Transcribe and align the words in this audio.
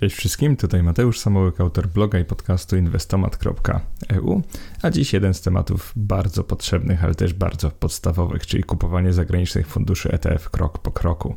Cześć 0.00 0.16
wszystkim, 0.16 0.56
tutaj 0.56 0.82
Mateusz 0.82 1.18
Samołyk, 1.18 1.60
autor 1.60 1.88
bloga 1.88 2.18
i 2.18 2.24
podcastu 2.24 2.76
inwestomat.eu, 2.76 4.42
a 4.82 4.90
dziś 4.90 5.12
jeden 5.12 5.34
z 5.34 5.40
tematów 5.40 5.92
bardzo 5.96 6.44
potrzebnych, 6.44 7.04
ale 7.04 7.14
też 7.14 7.32
bardzo 7.32 7.70
podstawowych, 7.70 8.46
czyli 8.46 8.64
kupowanie 8.64 9.12
zagranicznych 9.12 9.66
funduszy 9.66 10.10
ETF 10.12 10.50
krok 10.50 10.78
po 10.78 10.90
kroku. 10.90 11.36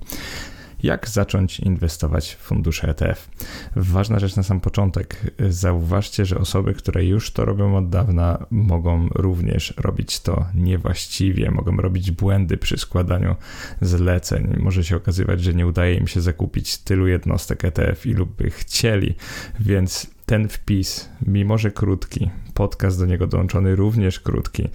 Jak 0.83 1.09
zacząć 1.09 1.59
inwestować 1.59 2.33
w 2.33 2.37
fundusze 2.37 2.89
ETF? 2.89 3.29
Ważna 3.75 4.19
rzecz 4.19 4.35
na 4.35 4.43
sam 4.43 4.59
początek. 4.59 5.21
Zauważcie, 5.49 6.25
że 6.25 6.37
osoby, 6.37 6.73
które 6.73 7.05
już 7.05 7.31
to 7.31 7.45
robią 7.45 7.77
od 7.77 7.89
dawna, 7.89 8.45
mogą 8.51 9.07
również 9.07 9.73
robić 9.77 10.19
to 10.19 10.45
niewłaściwie, 10.55 11.51
mogą 11.51 11.77
robić 11.77 12.11
błędy 12.11 12.57
przy 12.57 12.77
składaniu 12.77 13.35
zleceń. 13.81 14.55
Może 14.59 14.83
się 14.83 14.95
okazywać, 14.95 15.43
że 15.43 15.53
nie 15.53 15.67
udaje 15.67 15.95
im 15.95 16.07
się 16.07 16.21
zakupić 16.21 16.77
tylu 16.77 17.07
jednostek 17.07 17.65
ETF, 17.65 18.05
ilu 18.05 18.25
by 18.25 18.49
chcieli, 18.49 19.15
więc 19.59 20.07
ten 20.31 20.49
wpis, 20.49 21.09
mimo 21.27 21.57
że 21.57 21.71
krótki, 21.71 22.29
podcast 22.53 22.99
do 22.99 23.05
niego 23.05 23.27
dołączony 23.27 23.75
również 23.75 24.19
krótki, 24.19 24.69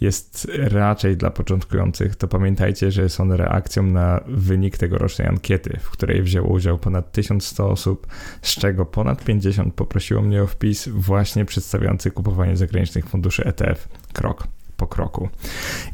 jest 0.00 0.50
raczej 0.58 1.16
dla 1.16 1.30
początkujących, 1.30 2.16
to 2.16 2.28
pamiętajcie, 2.28 2.90
że 2.90 3.02
jest 3.02 3.20
on 3.20 3.32
reakcją 3.32 3.82
na 3.82 4.20
wynik 4.26 4.78
tegorocznej 4.78 5.28
ankiety, 5.28 5.78
w 5.82 5.90
której 5.90 6.22
wzięło 6.22 6.48
udział 6.48 6.78
ponad 6.78 7.12
1100 7.12 7.70
osób, 7.70 8.06
z 8.42 8.54
czego 8.54 8.86
ponad 8.86 9.24
50 9.24 9.74
poprosiło 9.74 10.22
mnie 10.22 10.42
o 10.42 10.46
wpis 10.46 10.88
właśnie 10.88 11.44
przedstawiający 11.44 12.10
kupowanie 12.10 12.56
zagranicznych 12.56 13.06
funduszy 13.06 13.44
ETF 13.44 13.88
krok 14.12 14.46
po 14.76 14.86
kroku. 14.86 15.28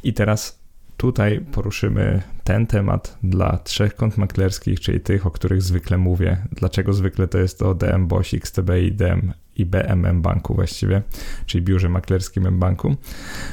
I 0.02 0.12
teraz 0.12 0.65
Tutaj 0.96 1.40
poruszymy 1.52 2.22
ten 2.44 2.66
temat 2.66 3.18
dla 3.22 3.58
trzech 3.58 3.94
kont 3.94 4.18
maklerskich, 4.18 4.80
czyli 4.80 5.00
tych, 5.00 5.26
o 5.26 5.30
których 5.30 5.62
zwykle 5.62 5.98
mówię. 5.98 6.36
Dlaczego 6.52 6.92
zwykle 6.92 7.28
to 7.28 7.38
jest 7.38 7.58
to 7.58 7.74
DM 7.74 8.06
BOŚ, 8.06 8.34
XTB 8.34 8.70
i 8.82 8.92
DM 8.92 9.32
i 9.56 9.66
BMM 9.66 10.22
Banku 10.22 10.54
właściwie, 10.54 11.02
czyli 11.46 11.64
biurze 11.64 11.88
maklerskim 11.88 12.58
banku. 12.58 12.96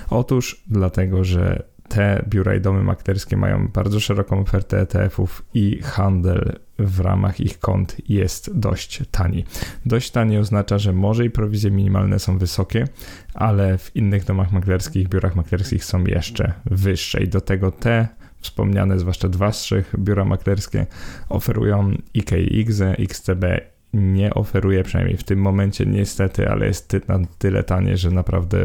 Otóż 0.09 0.63
dlatego, 0.67 1.23
że 1.23 1.72
te 1.93 2.25
biura 2.29 2.55
i 2.55 2.61
domy 2.61 2.83
maklerskie 2.83 3.37
mają 3.37 3.67
bardzo 3.67 3.99
szeroką 3.99 4.39
ofertę 4.39 4.81
ETF-ów 4.81 5.45
i 5.53 5.81
handel 5.83 6.59
w 6.79 6.99
ramach 6.99 7.39
ich 7.39 7.59
kont 7.59 8.09
jest 8.09 8.59
dość 8.59 9.01
tani. 9.11 9.45
Dość 9.85 10.11
tani 10.11 10.37
oznacza, 10.37 10.77
że 10.77 10.93
może 10.93 11.25
i 11.25 11.29
prowizje 11.29 11.71
minimalne 11.71 12.19
są 12.19 12.37
wysokie, 12.37 12.87
ale 13.33 13.77
w 13.77 13.95
innych 13.95 14.23
domach 14.25 14.51
maklerskich, 14.51 15.09
biurach 15.09 15.35
maklerskich 15.35 15.85
są 15.85 16.03
jeszcze 16.05 16.53
wyższe 16.65 17.23
i 17.23 17.27
do 17.27 17.41
tego 17.41 17.71
te 17.71 18.07
wspomniane, 18.39 18.99
zwłaszcza 18.99 19.29
dwa 19.29 19.51
z 19.51 19.61
trzech 19.61 19.95
biura 19.99 20.25
maklerskie 20.25 20.85
oferują 21.29 21.91
IKX, 22.13 22.81
XTB 22.81 23.45
nie 23.93 24.33
oferuje, 24.33 24.83
przynajmniej 24.83 25.17
w 25.17 25.23
tym 25.23 25.39
momencie 25.39 25.85
niestety, 25.85 26.49
ale 26.49 26.65
jest 26.65 26.95
na 27.07 27.19
tyle 27.37 27.63
tanie, 27.63 27.97
że 27.97 28.11
naprawdę 28.11 28.57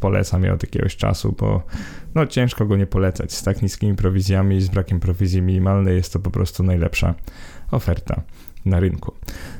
polecam 0.00 0.44
je 0.44 0.52
od 0.52 0.62
jakiegoś 0.62 0.96
czasu, 0.96 1.34
bo 1.38 1.62
no 2.14 2.26
ciężko 2.26 2.66
go 2.66 2.76
nie 2.76 2.86
polecać. 2.86 3.32
Z 3.32 3.42
tak 3.42 3.62
niskimi 3.62 3.96
prowizjami 3.96 4.56
i 4.56 4.60
z 4.60 4.68
brakiem 4.68 5.00
prowizji 5.00 5.42
minimalnej 5.42 5.96
jest 5.96 6.12
to 6.12 6.18
po 6.18 6.30
prostu 6.30 6.62
najlepsza 6.62 7.14
oferta 7.70 8.22
na 8.64 8.80
rynku. 8.80 9.14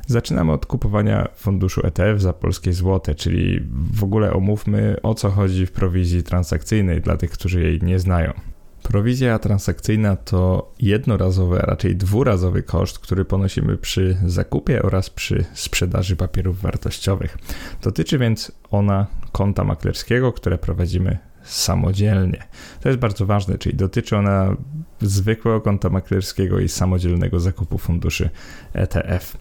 Zaczynamy 0.06 0.52
od 0.52 0.66
kupowania 0.66 1.28
funduszu 1.36 1.86
ETF 1.86 2.20
za 2.20 2.32
polskie 2.32 2.72
złote, 2.72 3.14
czyli 3.14 3.60
w 3.92 4.04
ogóle 4.04 4.32
omówmy 4.32 4.96
o 5.02 5.14
co 5.14 5.30
chodzi 5.30 5.66
w 5.66 5.72
prowizji 5.72 6.22
transakcyjnej 6.22 7.00
dla 7.00 7.16
tych, 7.16 7.30
którzy 7.30 7.62
jej 7.62 7.80
nie 7.82 7.98
znają. 7.98 8.32
Prowizja 8.82 9.38
transakcyjna 9.38 10.16
to 10.16 10.72
jednorazowy, 10.78 11.62
a 11.62 11.66
raczej 11.66 11.96
dwurazowy 11.96 12.62
koszt, 12.62 12.98
który 12.98 13.24
ponosimy 13.24 13.76
przy 13.76 14.16
zakupie 14.26 14.82
oraz 14.82 15.10
przy 15.10 15.44
sprzedaży 15.54 16.16
papierów 16.16 16.60
wartościowych. 16.60 17.38
Dotyczy 17.82 18.18
więc 18.18 18.52
ona 18.70 19.06
konta 19.32 19.64
maklerskiego, 19.64 20.32
które 20.32 20.58
prowadzimy 20.58 21.18
samodzielnie. 21.42 22.42
To 22.80 22.88
jest 22.88 23.00
bardzo 23.00 23.26
ważne, 23.26 23.58
czyli 23.58 23.76
dotyczy 23.76 24.16
ona 24.16 24.56
zwykłego 25.00 25.60
konta 25.60 25.88
maklerskiego 25.88 26.58
i 26.58 26.68
samodzielnego 26.68 27.40
zakupu 27.40 27.78
funduszy 27.78 28.30
ETF. 28.72 29.36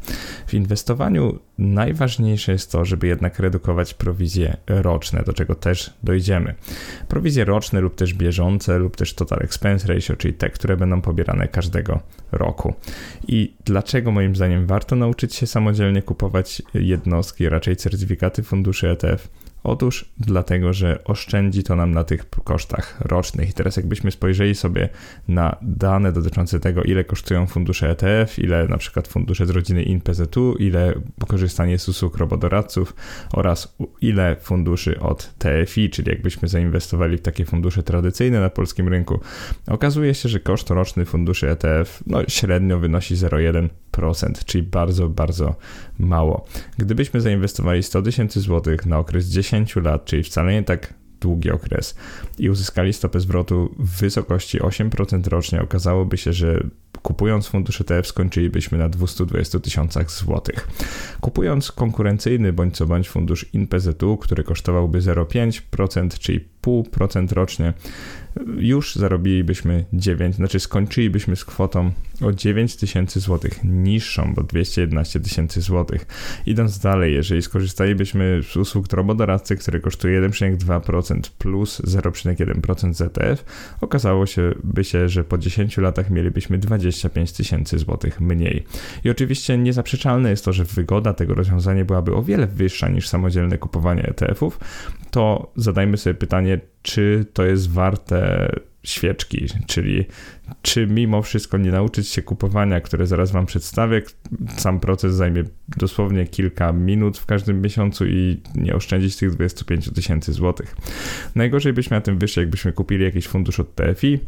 W 0.48 0.54
inwestowaniu 0.54 1.40
najważniejsze 1.58 2.52
jest 2.52 2.72
to, 2.72 2.86
żeby 2.86 3.08
jednak 3.08 3.40
redukować 3.40 3.94
prowizje 3.94 4.58
roczne, 4.68 5.24
do 5.24 5.34
czego 5.34 5.56
też 5.56 5.94
dojdziemy. 6.04 6.56
Prowizje 7.08 7.46
roczne 7.46 7.82
lub 7.82 7.96
też 7.96 8.14
bieżące 8.14 8.78
lub 8.78 8.98
też 8.98 9.14
total 9.14 9.40
expense 9.42 9.88
ratio, 9.88 10.16
czyli 10.16 10.34
te, 10.34 10.50
które 10.50 10.78
będą 10.78 11.02
pobierane 11.02 11.48
każdego 11.48 12.00
roku. 12.32 12.74
I 13.28 13.54
dlaczego 13.66 14.12
moim 14.12 14.36
zdaniem 14.36 14.66
warto 14.66 14.96
nauczyć 14.96 15.36
się 15.36 15.48
samodzielnie 15.48 16.02
kupować 16.02 16.62
jednostki, 16.74 17.50
raczej 17.50 17.76
certyfikaty 17.76 18.44
funduszy 18.44 18.90
ETF? 18.90 19.28
Otóż 19.64 20.06
dlatego, 20.18 20.74
że 20.74 21.04
oszczędzi 21.04 21.64
to 21.64 21.76
nam 21.76 21.92
na 21.92 22.04
tych 22.04 22.30
kosztach 22.30 23.02
rocznych. 23.02 23.50
I 23.50 23.54
teraz 23.54 23.78
jakbyśmy 23.78 24.12
spojrzeli 24.12 24.56
sobie 24.56 24.90
na 25.28 25.58
dane 25.62 26.12
dotyczące 26.12 26.60
tego, 26.60 26.84
ile 26.84 27.04
kosztują 27.04 27.48
fundusze 27.48 27.90
ETF, 27.90 28.40
ile 28.40 28.68
na 28.68 28.78
przykład 28.78 29.08
fundusze 29.08 29.46
z 29.46 29.50
rodziny 29.50 29.84
INPZU, 29.84 30.56
ile 30.60 30.94
korzystanie 31.28 31.80
z 31.80 31.90
usług 31.90 32.18
robodoradców 32.18 32.96
oraz 33.34 33.78
ile 34.02 34.36
funduszy 34.42 35.00
od 35.00 35.34
TFI, 35.38 35.90
czyli 35.90 36.10
jakbyśmy 36.10 36.48
zainwestowali 36.48 37.18
w 37.18 37.22
takie 37.22 37.46
fundusze 37.46 37.84
tradycyjne 37.84 38.40
na 38.40 38.50
polskim 38.50 38.88
rynku, 38.88 39.20
okazuje 39.68 40.14
się, 40.14 40.30
że 40.30 40.40
koszt 40.40 40.70
roczny 40.70 41.06
funduszy 41.06 41.50
ETF 41.50 42.04
no, 42.08 42.22
średnio 42.28 42.80
wynosi 42.80 43.16
0,1%, 43.16 43.70
czyli 44.46 44.64
bardzo, 44.64 45.10
bardzo 45.10 45.56
mało. 46.00 46.46
Gdybyśmy 46.78 47.22
zainwestowali 47.22 47.84
100 47.84 48.02
tysięcy 48.02 48.42
złotych 48.42 48.86
na 48.86 48.98
okres 48.98 49.26
10 49.26 49.76
lat, 49.76 50.06
czyli 50.06 50.24
wcale 50.24 50.54
nie 50.54 50.64
tak 50.64 50.94
długi 51.22 51.52
okres 51.52 51.96
i 52.38 52.50
uzyskali 52.50 52.94
stopę 52.94 53.20
zwrotu 53.20 53.76
w 53.80 54.00
wysokości 54.00 54.60
8% 54.60 55.28
rocznie, 55.28 55.62
okazałoby 55.62 56.18
się, 56.18 56.34
że 56.34 56.64
kupując 57.02 57.48
fundusz 57.48 57.82
ETF 57.82 58.08
skończylibyśmy 58.08 58.78
na 58.78 58.90
220 58.90 59.60
tysiącach 59.60 60.12
złotych. 60.12 60.68
Kupując 61.22 61.72
konkurencyjny 61.72 62.54
bądź 62.54 62.78
co 62.78 62.86
bądź 62.86 63.10
fundusz 63.10 63.46
INPZU, 63.54 64.18
który 64.18 64.44
kosztowałby 64.44 65.00
0,5%, 65.00 66.20
czyli 66.20 66.40
0,5% 66.64 67.34
rocznie, 67.34 67.74
już 68.58 68.96
zarobilibyśmy 68.96 69.86
9, 69.94 70.36
znaczy 70.36 70.60
skończylibyśmy 70.60 71.36
z 71.36 71.46
kwotą 71.46 71.92
o 72.22 72.32
9 72.32 72.76
tysięcy 72.76 73.20
złotych 73.20 73.64
niższą, 73.64 74.34
bo 74.34 74.44
211 74.44 75.20
tysięcy 75.20 75.62
złotych. 75.62 76.06
Idąc 76.46 76.80
dalej, 76.80 77.14
jeżeli 77.14 77.42
skorzystalibyśmy 77.42 78.42
z 78.52 78.58
usług 78.58 78.94
robodoradcy, 78.94 79.56
który 79.56 79.80
kosztuje 79.80 80.22
1,2% 80.22 81.20
plus 81.38 81.82
0,1% 81.82 82.94
ZTF, 82.94 83.46
okazało 83.82 84.26
się 84.26 84.54
by 84.64 84.84
się, 84.84 85.10
że 85.10 85.24
po 85.24 85.38
10 85.38 85.78
latach 85.78 86.10
mielibyśmy 86.10 86.58
25 86.58 87.32
tysięcy 87.32 87.80
złotych 87.80 88.22
mniej. 88.22 88.64
I 89.04 89.10
oczywiście 89.10 89.58
niezaprzeczalne 89.58 90.30
jest 90.30 90.46
to, 90.46 90.54
że 90.54 90.66
wygoda 90.66 91.14
tego 91.14 91.34
rozwiązania 91.34 91.86
byłaby 91.86 92.16
o 92.16 92.24
wiele 92.24 92.48
wyższa 92.48 92.90
niż 92.90 93.08
samodzielne 93.08 93.58
kupowanie 93.58 94.04
ETF-ów, 94.04 94.60
to 95.12 95.52
zadajmy 95.56 95.98
sobie 95.98 96.14
pytanie, 96.14 96.59
czy 96.82 97.26
to 97.34 97.46
jest 97.46 97.72
warte 97.72 98.50
świeczki, 98.84 99.46
czyli 99.68 100.06
czy 100.62 100.88
mimo 100.88 101.22
wszystko 101.22 101.58
nie 101.58 101.72
nauczyć 101.72 102.08
się 102.08 102.22
kupowania, 102.22 102.82
które 102.82 103.08
zaraz 103.08 103.32
Wam 103.32 103.46
przedstawię. 103.46 104.02
Sam 104.58 104.80
proces 104.80 105.14
zajmie 105.14 105.44
dosłownie 105.78 106.28
kilka 106.28 106.74
minut 106.74 107.18
w 107.18 107.26
każdym 107.26 107.62
miesiącu 107.62 108.06
i 108.06 108.42
nie 108.56 108.76
oszczędzić 108.76 109.16
tych 109.16 109.32
25 109.32 109.94
tysięcy 109.94 110.34
złotych. 110.34 110.76
Najgorzej 111.36 111.74
byśmy 111.74 111.98
na 111.98 112.02
tym 112.02 112.18
wyszli, 112.18 112.40
jakbyśmy 112.40 112.74
kupili 112.74 113.04
jakiś 113.04 113.28
fundusz 113.28 113.60
od 113.60 113.76
TFI, 113.76 114.20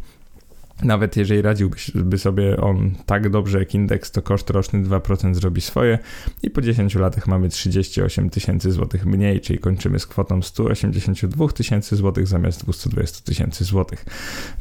nawet 0.84 1.18
jeżeli 1.18 1.42
radziłby 1.42 2.18
sobie 2.18 2.58
on 2.58 2.92
tak 3.06 3.30
dobrze 3.30 3.60
jak 3.60 3.76
indeks, 3.76 4.12
to 4.12 4.22
koszt 4.22 4.50
roczny 4.50 4.84
2% 4.84 5.34
zrobi 5.34 5.62
swoje 5.62 6.00
i 6.44 6.50
po 6.50 6.62
10 6.62 6.96
latach 6.96 7.28
mamy 7.28 7.50
38 7.50 8.30
tysięcy 8.30 8.72
złotych 8.72 9.06
mniej, 9.06 9.42
czyli 9.42 9.60
kończymy 9.60 10.00
z 10.00 10.08
kwotą 10.08 10.42
182 10.42 11.48
tysięcy 11.48 11.96
złotych 11.96 12.28
zamiast 12.28 12.64
220 12.64 13.26
tysięcy 13.26 13.64
złotych. 13.64 14.06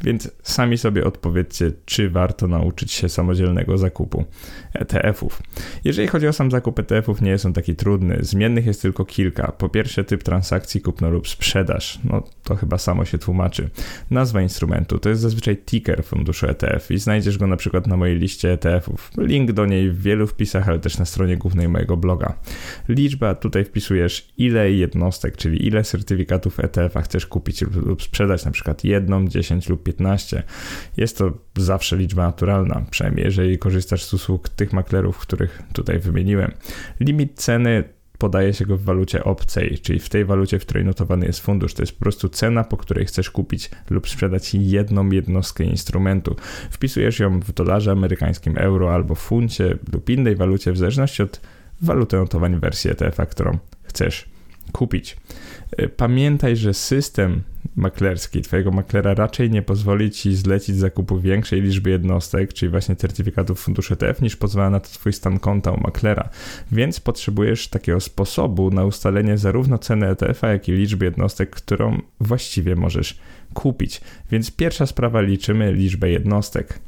Więc 0.02 0.30
sami 0.42 0.78
sobie 0.78 1.04
odpowiedzcie, 1.04 1.72
czy 1.84 2.10
warto 2.10 2.46
nauczyć 2.48 2.92
się 2.92 3.08
samodzielnego 3.08 3.78
zakupu 3.78 4.24
ETF-ów. 4.74 5.42
Jeżeli 5.84 6.08
chodzi 6.08 6.28
o 6.28 6.32
sam 6.32 6.50
zakup 6.50 6.78
ETF-ów, 6.78 7.22
nie 7.22 7.30
jest 7.30 7.46
on 7.46 7.52
taki 7.52 7.76
trudny. 7.76 8.18
Zmiennych 8.20 8.66
jest 8.66 8.82
tylko 8.82 9.04
kilka. 9.04 9.52
Po 9.52 9.68
pierwsze 9.68 10.04
typ 10.04 10.22
transakcji 10.22 10.80
kupno 10.80 11.10
lub 11.10 11.28
sprzedaż. 11.28 11.98
No 12.04 12.22
to 12.44 12.56
chyba 12.56 12.78
samo 12.78 13.04
się 13.04 13.18
tłumaczy. 13.18 13.70
Nazwa 14.10 14.42
instrumentu 14.42 14.98
to 14.98 15.08
jest 15.08 15.20
zazwyczaj 15.20 15.56
ticker 15.56 16.04
funduszu 16.10 16.46
ETF 16.46 16.90
i 16.90 16.98
znajdziesz 16.98 17.38
go 17.38 17.46
na 17.46 17.56
przykład 17.56 17.86
na 17.86 17.96
mojej 17.96 18.18
liście 18.18 18.52
ETF-ów. 18.52 19.10
Link 19.18 19.52
do 19.52 19.66
niej 19.66 19.90
w 19.90 20.02
wielu 20.02 20.26
wpisach, 20.26 20.68
ale 20.68 20.78
też 20.78 20.98
na 20.98 21.04
stronie 21.04 21.36
głównej 21.36 21.68
mojego 21.68 21.96
bloga. 21.96 22.34
Liczba, 22.88 23.34
tutaj 23.34 23.64
wpisujesz 23.64 24.32
ile 24.38 24.72
jednostek, 24.72 25.36
czyli 25.36 25.66
ile 25.66 25.84
certyfikatów 25.84 26.60
ETF-a 26.60 27.02
chcesz 27.02 27.26
kupić 27.26 27.62
lub 27.62 28.02
sprzedać, 28.02 28.44
na 28.44 28.50
przykład 28.50 28.84
jedną, 28.84 29.28
10 29.28 29.68
lub 29.68 29.82
15. 29.82 30.42
Jest 30.96 31.18
to 31.18 31.32
zawsze 31.56 31.96
liczba 31.96 32.26
naturalna, 32.26 32.82
przynajmniej 32.90 33.24
jeżeli 33.24 33.58
korzystasz 33.58 34.04
z 34.04 34.14
usług 34.14 34.48
tych 34.48 34.72
maklerów, 34.72 35.18
których 35.18 35.62
tutaj 35.72 35.98
wymieniłem. 35.98 36.52
Limit 37.00 37.32
ceny 37.34 37.84
podaje 38.20 38.54
się 38.54 38.66
go 38.66 38.76
w 38.76 38.82
walucie 38.82 39.24
obcej, 39.24 39.78
czyli 39.82 39.98
w 39.98 40.08
tej 40.08 40.24
walucie, 40.24 40.58
w 40.58 40.66
której 40.66 40.84
notowany 40.84 41.26
jest 41.26 41.40
fundusz. 41.40 41.74
To 41.74 41.82
jest 41.82 41.92
po 41.92 42.00
prostu 42.00 42.28
cena, 42.28 42.64
po 42.64 42.76
której 42.76 43.06
chcesz 43.06 43.30
kupić 43.30 43.70
lub 43.90 44.08
sprzedać 44.08 44.54
jedną 44.54 45.10
jednostkę 45.10 45.64
instrumentu. 45.64 46.36
Wpisujesz 46.70 47.18
ją 47.18 47.40
w 47.40 47.52
dolarze 47.52 47.92
amerykańskim, 47.92 48.58
euro 48.58 48.94
albo 48.94 49.14
funcie 49.14 49.78
lub 49.92 50.10
innej 50.10 50.36
walucie, 50.36 50.72
w 50.72 50.78
zależności 50.78 51.22
od 51.22 51.40
waluty 51.82 52.16
notowań 52.16 52.60
wersji 52.60 52.90
ETF-a, 52.90 53.26
którą 53.26 53.58
chcesz 53.82 54.28
kupić. 54.72 55.16
Y, 55.80 55.88
pamiętaj, 55.88 56.56
że 56.56 56.74
system 56.74 57.42
maklerski 57.76 58.42
twojego 58.42 58.70
maklera 58.70 59.14
raczej 59.14 59.50
nie 59.50 59.62
pozwoli 59.62 60.10
ci 60.10 60.36
zlecić 60.36 60.76
zakupu 60.76 61.20
większej 61.20 61.62
liczby 61.62 61.90
jednostek, 61.90 62.52
czyli 62.52 62.70
właśnie 62.70 62.96
certyfikatów 62.96 63.60
funduszy 63.60 63.94
ETF, 63.94 64.22
niż 64.22 64.36
pozwala 64.36 64.70
na 64.70 64.80
to 64.80 64.88
twój 64.88 65.12
stan 65.12 65.38
konta 65.38 65.70
u 65.70 65.80
maklera. 65.80 66.28
Więc 66.72 67.00
potrzebujesz 67.00 67.68
takiego 67.68 68.00
sposobu 68.00 68.70
na 68.70 68.84
ustalenie 68.84 69.38
zarówno 69.38 69.78
ceny 69.78 70.06
ETF-a, 70.06 70.48
jak 70.48 70.68
i 70.68 70.72
liczby 70.72 71.04
jednostek, 71.04 71.50
którą 71.50 72.00
właściwie 72.20 72.76
możesz 72.76 73.18
kupić. 73.54 74.00
Więc 74.30 74.50
pierwsza 74.50 74.86
sprawa 74.86 75.20
liczymy 75.20 75.72
liczbę 75.72 76.10
jednostek. 76.10 76.78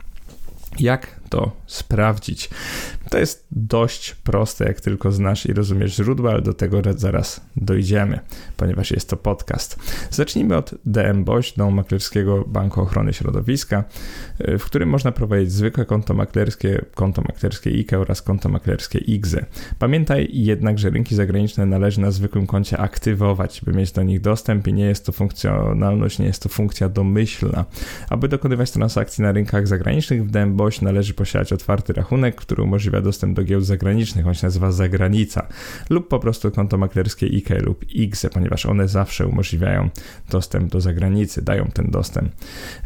Jak 0.80 1.21
to 1.32 1.52
sprawdzić? 1.66 2.50
To 3.10 3.18
jest 3.18 3.46
dość 3.50 4.14
proste, 4.14 4.64
jak 4.64 4.80
tylko 4.80 5.12
znasz 5.12 5.46
i 5.46 5.52
rozumiesz 5.52 5.96
źródła, 5.96 6.30
ale 6.30 6.42
do 6.42 6.54
tego 6.54 6.82
zaraz 6.96 7.40
dojdziemy, 7.56 8.18
ponieważ 8.56 8.90
jest 8.90 9.08
to 9.08 9.16
podcast. 9.16 9.78
Zacznijmy 10.10 10.56
od 10.56 10.74
DM 10.84 11.24
Boś, 11.24 11.52
Domu 11.52 11.70
Maklerskiego 11.70 12.44
Banku 12.46 12.80
Ochrony 12.80 13.12
Środowiska, 13.12 13.84
y, 14.40 14.58
w 14.58 14.64
którym 14.64 14.88
można 14.88 15.12
prowadzić 15.12 15.52
zwykłe 15.52 15.84
konto 15.84 16.14
maklerskie, 16.14 16.84
konto 16.94 17.22
maklerskie 17.22 17.70
IKE 17.70 17.98
oraz 17.98 18.22
konto 18.22 18.48
maklerskie 18.48 18.98
IGZE. 18.98 19.46
Pamiętaj 19.78 20.28
jednak, 20.32 20.78
że 20.78 20.90
rynki 20.90 21.14
zagraniczne 21.14 21.66
należy 21.66 22.00
na 22.00 22.10
zwykłym 22.10 22.46
koncie 22.46 22.78
aktywować, 22.78 23.60
by 23.64 23.72
mieć 23.72 23.92
do 23.92 24.02
nich 24.02 24.20
dostęp 24.20 24.66
i 24.68 24.72
nie 24.72 24.84
jest 24.84 25.06
to 25.06 25.12
funkcjonalność, 25.12 26.18
nie 26.18 26.26
jest 26.26 26.42
to 26.42 26.48
funkcja 26.48 26.88
domyślna. 26.88 27.64
Aby 28.10 28.28
dokonywać 28.28 28.70
transakcji 28.70 29.22
na 29.22 29.32
rynkach 29.32 29.68
zagranicznych 29.68 30.24
w 30.24 30.30
DM 30.30 30.56
Boś 30.56 30.80
należy 30.80 31.14
posiadać 31.22 31.52
otwarty 31.52 31.92
rachunek, 31.92 32.34
który 32.34 32.62
umożliwia 32.62 33.00
dostęp 33.00 33.36
do 33.36 33.44
giełd 33.44 33.64
zagranicznych, 33.64 34.26
on 34.26 34.34
się 34.34 34.46
nazywa 34.46 34.72
zagranica, 34.72 35.46
lub 35.90 36.08
po 36.08 36.18
prostu 36.18 36.50
konto 36.50 36.78
maklerskie 36.78 37.26
IKE 37.26 37.58
lub 37.62 37.90
IGZE, 37.90 38.26
ponieważ 38.32 38.66
one 38.66 38.88
zawsze 38.88 39.26
umożliwiają 39.26 39.88
dostęp 40.30 40.72
do 40.72 40.80
zagranicy, 40.80 41.42
dają 41.42 41.70
ten 41.74 41.90
dostęp. 41.90 42.32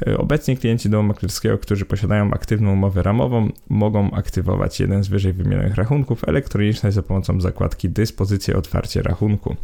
E, 0.07 0.19
obecnie 0.19 0.57
klienci 0.57 0.91
domu 0.91 1.09
maklerskiego, 1.09 1.59
którzy 1.59 1.85
posiadają 1.85 2.31
aktywną 2.31 2.73
umowę 2.73 3.03
ramową, 3.03 3.51
mogą 3.69 4.11
aktywować 4.11 4.81
jeden 4.81 5.05
z 5.05 5.09
wyżej 5.09 5.33
wymienionych 5.33 5.75
rachunków 5.75 6.29
elektronicznych 6.29 6.93
za 6.93 7.03
pomocą 7.03 7.41
zakładki 7.41 7.89
dyspozycje 7.89 8.57
otwarcie 8.57 9.03
rachunku. 9.03 9.57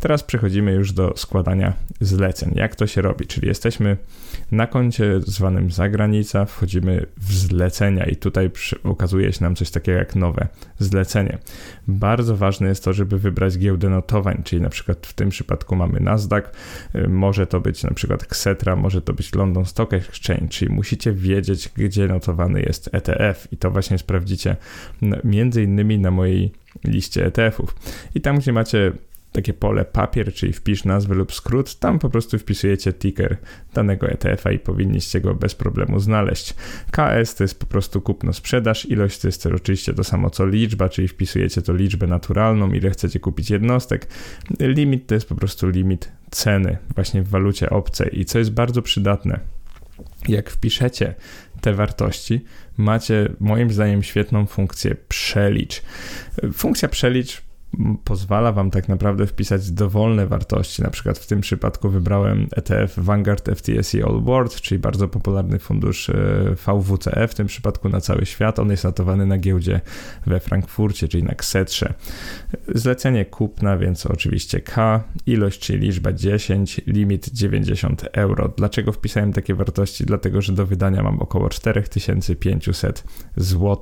Teraz 0.00 0.22
przechodzimy 0.22 0.72
już 0.72 0.92
do 0.92 1.12
składania 1.16 1.72
zleceń. 2.00 2.52
Jak 2.54 2.76
to 2.76 2.86
się 2.86 3.02
robi? 3.02 3.26
Czyli 3.26 3.48
jesteśmy 3.48 3.96
na 4.52 4.66
koncie 4.66 5.20
zwanym 5.20 5.70
zagranica, 5.70 6.44
wchodzimy 6.44 7.06
w 7.16 7.32
zlecenia 7.32 8.04
i 8.14 8.16
tutaj 8.16 8.50
okazuje 8.84 9.32
się 9.32 9.44
nam 9.44 9.56
coś 9.56 9.70
takiego 9.70 9.98
jak 9.98 10.16
nowe 10.16 10.48
zlecenie. 10.78 11.38
Bardzo 11.88 12.36
ważne 12.36 12.68
jest 12.68 12.84
to, 12.84 12.92
żeby 12.92 13.18
wybrać 13.18 13.58
giełdę 13.58 13.88
notowań, 13.88 14.42
czyli 14.44 14.62
na 14.62 14.68
przykład 14.68 15.06
w 15.06 15.12
tym 15.12 15.28
przypadku 15.28 15.76
mamy 15.76 16.00
Nasdaq, 16.00 16.44
y, 16.94 17.08
może 17.08 17.46
to 17.46 17.60
być 17.60 17.82
na 17.82 17.90
przykład 17.90 18.22
Xetra, 18.22 18.76
może 18.76 19.02
to 19.02 19.12
być 19.12 19.34
London 19.34 19.64
Stock 19.64 19.92
Exchange, 19.92 20.48
czyli 20.48 20.72
musicie 20.72 21.12
wiedzieć, 21.12 21.70
gdzie 21.76 22.08
notowany 22.08 22.62
jest 22.62 22.90
ETF 22.92 23.48
i 23.52 23.56
to 23.56 23.70
właśnie 23.70 23.98
sprawdzicie 23.98 24.56
między 25.24 25.62
innymi 25.62 25.98
na 25.98 26.10
mojej 26.10 26.52
liście 26.84 27.26
ETF-ów. 27.26 27.76
I 28.14 28.20
tam, 28.20 28.38
gdzie 28.38 28.52
macie 28.52 28.92
takie 29.34 29.52
pole 29.52 29.84
papier, 29.84 30.34
czyli 30.34 30.52
wpisz 30.52 30.84
nazwę 30.84 31.14
lub 31.14 31.34
skrót, 31.34 31.78
tam 31.78 31.98
po 31.98 32.10
prostu 32.10 32.38
wpisujecie 32.38 32.92
ticker 32.92 33.36
danego 33.74 34.08
ETF-a 34.08 34.52
i 34.52 34.58
powinniście 34.58 35.20
go 35.20 35.34
bez 35.34 35.54
problemu 35.54 36.00
znaleźć. 36.00 36.54
KS 36.90 37.34
to 37.34 37.44
jest 37.44 37.60
po 37.60 37.66
prostu 37.66 38.00
kupno-sprzedaż, 38.00 38.90
ilość 38.90 39.18
to 39.18 39.28
jest 39.28 39.46
oczywiście 39.46 39.94
to 39.94 40.04
samo 40.04 40.30
co 40.30 40.46
liczba, 40.46 40.88
czyli 40.88 41.08
wpisujecie 41.08 41.62
to 41.62 41.72
liczbę 41.72 42.06
naturalną, 42.06 42.72
ile 42.72 42.90
chcecie 42.90 43.20
kupić 43.20 43.50
jednostek. 43.50 44.08
Limit 44.60 45.06
to 45.06 45.14
jest 45.14 45.28
po 45.28 45.34
prostu 45.34 45.68
limit 45.68 46.12
ceny 46.30 46.78
właśnie 46.94 47.22
w 47.22 47.28
walucie 47.28 47.70
obcej 47.70 48.20
i 48.20 48.24
co 48.24 48.38
jest 48.38 48.50
bardzo 48.50 48.82
przydatne, 48.82 49.40
jak 50.28 50.50
wpiszecie 50.50 51.14
te 51.60 51.74
wartości, 51.74 52.44
macie 52.76 53.28
moim 53.40 53.70
zdaniem 53.70 54.02
świetną 54.02 54.46
funkcję 54.46 54.96
przelicz. 55.08 55.82
Funkcja 56.52 56.88
przelicz 56.88 57.42
pozwala 58.04 58.52
Wam 58.52 58.70
tak 58.70 58.88
naprawdę 58.88 59.26
wpisać 59.26 59.70
dowolne 59.70 60.26
wartości. 60.26 60.82
Na 60.82 60.90
przykład 60.90 61.18
w 61.18 61.26
tym 61.26 61.40
przypadku 61.40 61.90
wybrałem 61.90 62.46
ETF 62.56 62.98
Vanguard 62.98 63.48
FTSE 63.48 64.04
All 64.04 64.22
World, 64.22 64.60
czyli 64.60 64.78
bardzo 64.78 65.08
popularny 65.08 65.58
fundusz 65.58 66.10
e, 66.10 66.14
VWCF, 66.66 67.30
w 67.30 67.34
tym 67.34 67.46
przypadku 67.46 67.88
na 67.88 68.00
cały 68.00 68.26
świat. 68.26 68.58
On 68.58 68.70
jest 68.70 68.84
notowany 68.84 69.26
na 69.26 69.38
giełdzie 69.38 69.80
we 70.26 70.40
Frankfurcie, 70.40 71.08
czyli 71.08 71.22
na 71.22 71.34
Ksetrze. 71.34 71.94
Zlecenie 72.74 73.24
kupna, 73.24 73.76
więc 73.78 74.06
oczywiście 74.06 74.60
K, 74.60 75.04
ilość, 75.26 75.60
czyli 75.60 75.78
liczba 75.78 76.12
10, 76.12 76.80
limit 76.86 77.28
90 77.32 78.04
euro. 78.12 78.52
Dlaczego 78.56 78.92
wpisałem 78.92 79.32
takie 79.32 79.54
wartości? 79.54 80.04
Dlatego, 80.04 80.42
że 80.42 80.52
do 80.52 80.66
wydania 80.66 81.02
mam 81.02 81.20
około 81.20 81.48
4500 81.48 83.04
zł. 83.36 83.78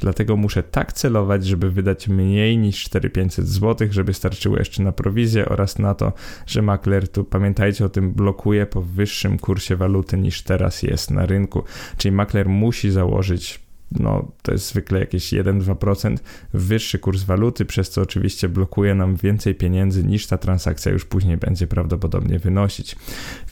Dlatego 0.00 0.36
muszę 0.36 0.62
tak 0.62 0.92
celować, 0.92 1.46
żeby 1.46 1.70
wydać 1.70 2.08
mniej 2.08 2.58
niż 2.58 2.84
4500 2.84 3.29
500 3.30 3.48
zł, 3.48 3.88
żeby 3.90 4.14
starczyło 4.14 4.58
jeszcze 4.58 4.82
na 4.82 4.92
prowizję 4.92 5.48
oraz 5.48 5.78
na 5.78 5.94
to, 5.94 6.12
że 6.46 6.62
makler 6.62 7.08
tu, 7.08 7.24
pamiętajcie 7.24 7.84
o 7.84 7.88
tym, 7.88 8.12
blokuje 8.12 8.66
po 8.66 8.82
wyższym 8.82 9.38
kursie 9.38 9.76
waluty 9.76 10.18
niż 10.18 10.42
teraz 10.42 10.82
jest 10.82 11.10
na 11.10 11.26
rynku. 11.26 11.64
Czyli 11.96 12.12
makler 12.12 12.48
musi 12.48 12.90
założyć 12.90 13.60
no, 13.98 14.32
to 14.42 14.52
jest 14.52 14.68
zwykle 14.68 15.00
jakieś 15.00 15.32
1-2% 15.32 16.16
wyższy 16.54 16.98
kurs 16.98 17.22
waluty, 17.22 17.64
przez 17.64 17.90
co 17.90 18.02
oczywiście 18.02 18.48
blokuje 18.48 18.94
nam 18.94 19.16
więcej 19.16 19.54
pieniędzy 19.54 20.04
niż 20.04 20.26
ta 20.26 20.38
transakcja 20.38 20.92
już 20.92 21.04
później 21.04 21.36
będzie 21.36 21.66
prawdopodobnie 21.66 22.38
wynosić. 22.38 22.96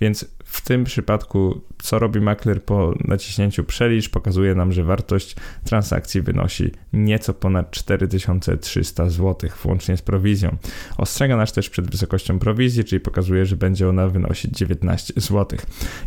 Więc 0.00 0.26
w 0.44 0.60
tym 0.60 0.84
przypadku, 0.84 1.60
co 1.82 1.98
robi 1.98 2.20
makler 2.20 2.64
po 2.64 2.94
naciśnięciu 3.04 3.64
przelicz, 3.64 4.08
pokazuje 4.08 4.54
nam, 4.54 4.72
że 4.72 4.84
wartość 4.84 5.36
transakcji 5.64 6.22
wynosi 6.22 6.72
nieco 6.92 7.34
ponad 7.34 7.70
4300 7.70 9.10
zł, 9.10 9.50
włącznie 9.62 9.96
z 9.96 10.02
prowizją. 10.02 10.56
Ostrzega 10.96 11.36
nas 11.36 11.52
też 11.52 11.70
przed 11.70 11.90
wysokością 11.90 12.38
prowizji, 12.38 12.84
czyli 12.84 13.00
pokazuje, 13.00 13.46
że 13.46 13.56
będzie 13.56 13.88
ona 13.88 14.08
wynosić 14.08 14.58
19 14.58 15.12
zł. 15.16 15.58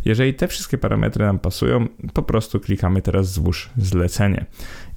Jeżeli 0.06 0.34
te 0.34 0.48
wszystkie 0.48 0.78
parametry 0.78 1.26
nam 1.26 1.40
pasują, 1.40 1.88
po 2.14 2.24
prostu 2.24 2.60
klikamy 2.60 3.02
teraz 3.02 3.32
złóż 3.32 3.70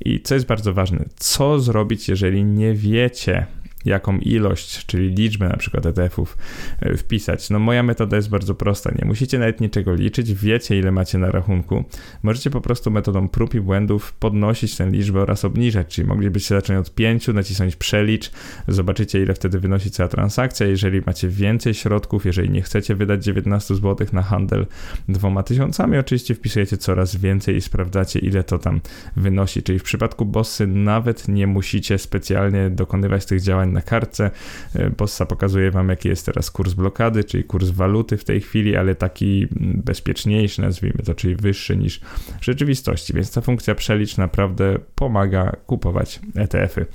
I 0.05 0.21
co 0.21 0.35
jest 0.35 0.47
bardzo 0.47 0.75
ważne, 0.75 1.05
co 1.17 1.61
zrobić, 1.61 2.09
jeżeli 2.09 2.45
nie 2.45 2.75
wiecie, 2.75 3.47
jaką 3.85 4.19
ilość, 4.19 4.87
czyli 4.87 5.09
liczbę 5.15 5.49
na 5.49 5.57
przykład 5.57 5.87
ETF-ów 5.87 6.39
e, 6.81 6.97
wpisać. 6.97 7.51
No 7.51 7.59
moja 7.59 7.83
metoda 7.83 8.17
jest 8.17 8.29
bardzo 8.29 8.55
prosta, 8.55 8.91
nie 8.99 9.05
musicie 9.05 9.39
nawet 9.39 9.61
niczego 9.61 9.95
liczyć, 9.95 10.35
wiecie 10.35 10.79
ile 10.79 10.93
macie 10.93 11.19
na 11.19 11.31
rachunku. 11.31 11.85
Możecie 12.23 12.51
po 12.51 12.61
prostu 12.61 12.91
metodą 12.91 13.29
prób 13.29 13.55
i 13.55 13.61
błędów 13.61 14.13
podnosić 14.13 14.77
tę 14.77 14.91
liczbę 14.91 15.21
oraz 15.21 15.45
obniżać, 15.45 15.95
czyli 15.95 16.09
moglibyście 16.09 16.55
zacząć 16.55 16.89
od 16.89 16.95
5, 16.95 17.29
nacisnąć 17.29 17.77
przelicz, 17.77 18.31
zobaczycie 18.69 19.23
ile 19.23 19.35
wtedy 19.35 19.61
wynosi 19.61 19.91
cała 19.91 20.09
transakcja, 20.09 20.67
jeżeli 20.67 21.03
macie 21.07 21.29
więcej 21.29 21.75
środków, 21.75 22.25
jeżeli 22.25 22.51
nie 22.51 22.63
chcecie 22.63 22.95
wydać 22.95 23.25
19 23.25 23.75
zł 23.75 24.07
na 24.13 24.23
handel 24.23 24.67
dwoma 25.09 25.43
tysiącami, 25.43 25.99
oczywiście 25.99 26.35
wpisujecie 26.35 26.77
coraz 26.77 27.17
więcej 27.17 27.57
i 27.57 27.61
sprawdzacie 27.61 28.19
ile 28.19 28.45
to 28.45 28.59
tam 28.59 28.81
wynosi, 29.17 29.63
czyli 29.63 29.79
w 29.79 29.83
przypadku 29.83 30.25
bossy 30.25 30.67
nawet 30.67 31.29
nie 31.29 31.47
musicie 31.47 31.99
specjalnie 31.99 32.71
dokonywać 32.71 33.27
tych 33.27 33.41
działań 33.41 33.73
na 33.75 33.83
kartce. 33.83 34.31
E, 34.75 34.91
Bossa 34.91 35.27
pokazuje 35.27 35.71
Wam, 35.71 35.89
jaki 35.89 36.09
jest 36.09 36.27
teraz 36.27 36.51
kurs 36.51 36.73
blokady, 36.73 37.25
czyli 37.25 37.45
kurs 37.45 37.71
waluty 37.71 38.17
w 38.17 38.25
tej 38.25 38.41
chwili, 38.41 38.77
ale 38.77 38.95
taki 38.95 39.49
bezpieczniejszy, 39.61 40.63
nazwijmy 40.63 41.03
to, 41.05 41.15
czyli 41.15 41.37
wyższy 41.37 41.77
niż 41.77 42.01
w 42.41 42.45
rzeczywistości. 42.45 43.13
Więc 43.13 43.33
ta 43.33 43.41
funkcja 43.41 43.75
przelicz 43.75 44.17
naprawdę 44.17 44.79
pomaga 44.95 45.57
kupować 45.67 46.21
ETF-y. 46.35 46.87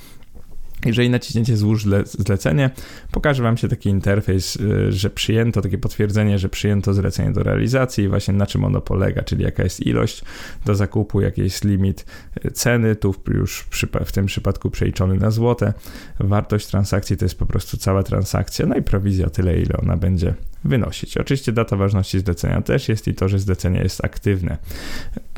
Jeżeli 0.85 1.09
naciśniecie 1.09 1.57
złóż 1.57 1.85
zlecenie, 2.05 2.69
pokaże 3.11 3.43
Wam 3.43 3.57
się 3.57 3.67
taki 3.67 3.89
interfejs, 3.89 4.55
y, 4.55 4.91
że 4.91 5.09
przyjęto, 5.09 5.61
takie 5.61 5.77
potwierdzenie, 5.77 6.39
że 6.39 6.49
przyjęto 6.49 6.93
zlecenie 6.93 7.31
do 7.31 7.43
realizacji 7.43 8.03
i 8.03 8.07
właśnie 8.07 8.33
na 8.33 8.47
czym 8.47 8.63
ono 8.63 8.81
polega, 8.81 9.23
czyli 9.23 9.43
jaka 9.43 9.63
jest 9.63 9.79
ilość 9.79 10.23
do 10.65 10.75
zakupu, 10.75 11.21
jaki 11.21 11.41
jest 11.41 11.63
limit 11.63 12.05
y, 12.45 12.51
ceny, 12.51 12.95
tu 12.95 13.15
już 13.27 13.67
w 14.05 14.11
tym 14.11 14.25
przypadku 14.25 14.69
przeliczony 14.69 15.15
na 15.15 15.31
złote. 15.31 15.73
Wartość 16.19 16.67
transakcji 16.67 17.17
to 17.17 17.25
jest 17.25 17.39
po 17.39 17.45
prostu 17.45 17.77
cała 17.77 18.03
transakcja, 18.03 18.65
no 18.65 18.75
i 18.75 18.81
prowizja 18.81 19.29
tyle, 19.29 19.59
ile 19.59 19.77
ona 19.77 19.97
będzie 19.97 20.33
wynosić. 20.63 21.17
Oczywiście 21.17 21.51
data 21.51 21.75
ważności 21.75 22.19
zlecenia 22.19 22.61
też 22.61 22.89
jest 22.89 23.07
i 23.07 23.13
to, 23.13 23.29
że 23.29 23.39
zlecenie 23.39 23.79
jest 23.79 24.05
aktywne. 24.05 24.57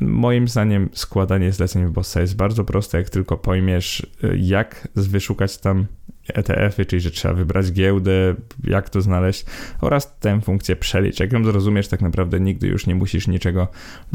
Moim 0.02 0.48
zdaniem 0.48 0.90
składanie 0.94 1.52
zleceń 1.52 1.86
w 1.86 1.92
Bossa 1.92 2.22
jest 2.22 2.36
bardzo 2.36 2.64
proste, 2.64 2.98
jak 2.98 3.10
tylko 3.10 3.38
pojmiesz, 3.38 4.08
y, 4.24 4.38
jak 4.38 4.88
wyszukać 4.96 5.58
tam 5.58 5.86
ETF-y, 6.34 6.86
czyli 6.86 7.02
że 7.02 7.12
trzeba 7.12 7.34
wybrać 7.34 7.72
giełdę, 7.72 8.36
jak 8.64 8.90
to 8.90 9.02
znaleźć 9.02 9.46
oraz 9.82 10.20
tę 10.20 10.42
funkcję 10.42 10.76
przelicz. 10.76 11.20
Jak 11.20 11.34
ją 11.34 11.44
zrozumiesz, 11.44 11.88
tak 11.88 12.02
naprawdę 12.02 12.40
nigdy 12.40 12.68
już 12.68 12.88
nie 12.88 12.96
musisz 12.96 13.28
niczego 13.28 13.68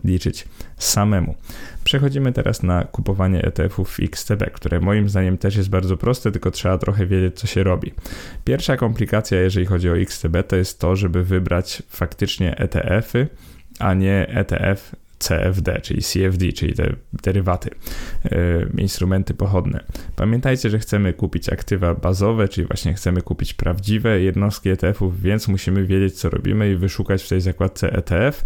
liczyć 0.04 0.44
samemu. 0.76 1.34
Przechodzimy 1.84 2.32
teraz 2.32 2.62
na 2.62 2.84
kupowanie 2.84 3.42
ETF-ów 3.42 3.90
w 3.90 4.00
XTB, 4.00 4.50
które 4.52 4.80
moim 4.80 5.08
zdaniem 5.08 5.38
też 5.38 5.56
jest 5.56 5.68
bardzo 5.68 5.96
proste, 5.96 6.32
tylko 6.32 6.50
trzeba 6.50 6.78
trochę 6.78 7.06
wiedzieć, 7.06 7.38
co 7.38 7.46
się 7.46 7.62
robi. 7.62 7.92
Pierwsza 8.44 8.76
komplikacja, 8.76 9.40
jeżeli 9.40 9.66
chodzi 9.66 9.90
o 9.90 9.98
XTB, 9.98 10.36
to 10.48 10.56
jest 10.56 10.80
to, 10.80 10.96
żeby 10.96 11.24
wybrać 11.24 11.82
faktycznie 11.88 12.56
ETF-y, 12.56 13.28
a 13.78 13.94
nie 13.94 14.28
ETF 14.28 14.96
CFD, 15.18 15.80
czyli 15.80 16.02
CFD, 16.02 16.52
czyli 16.52 16.74
te 16.74 16.92
derywaty, 17.22 17.70
yy, 18.24 18.70
instrumenty 18.78 19.34
pochodne. 19.34 19.84
Pamiętajcie, 20.16 20.70
że 20.70 20.78
chcemy 20.78 21.12
kupić 21.12 21.48
aktywa 21.48 21.94
bazowe, 21.94 22.48
czyli 22.48 22.66
właśnie 22.66 22.94
chcemy 22.94 23.22
kupić 23.22 23.54
prawdziwe 23.54 24.20
jednostki 24.20 24.68
ETF-ów, 24.68 25.20
więc 25.20 25.48
musimy 25.48 25.86
wiedzieć, 25.86 26.14
co 26.14 26.30
robimy 26.30 26.70
i 26.70 26.76
wyszukać 26.76 27.22
w 27.22 27.28
tej 27.28 27.40
zakładce 27.40 27.92
ETF 27.92 28.44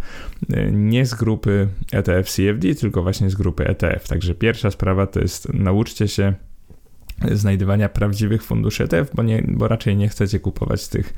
yy, 0.48 0.72
nie 0.72 1.06
z 1.06 1.14
grupy 1.14 1.68
ETF 1.92 2.30
CFD, 2.30 2.74
tylko 2.74 3.02
właśnie 3.02 3.30
z 3.30 3.34
grupy 3.34 3.66
ETF. 3.66 4.08
Także 4.08 4.34
pierwsza 4.34 4.70
sprawa 4.70 5.06
to 5.06 5.20
jest 5.20 5.54
nauczcie 5.54 6.08
się 6.08 6.34
znajdywania 7.32 7.88
prawdziwych 7.88 8.42
funduszy 8.42 8.84
ETF, 8.84 9.10
bo, 9.14 9.22
nie, 9.22 9.44
bo 9.48 9.68
raczej 9.68 9.96
nie 9.96 10.08
chcecie 10.08 10.40
kupować 10.40 10.88
tych 10.88 11.14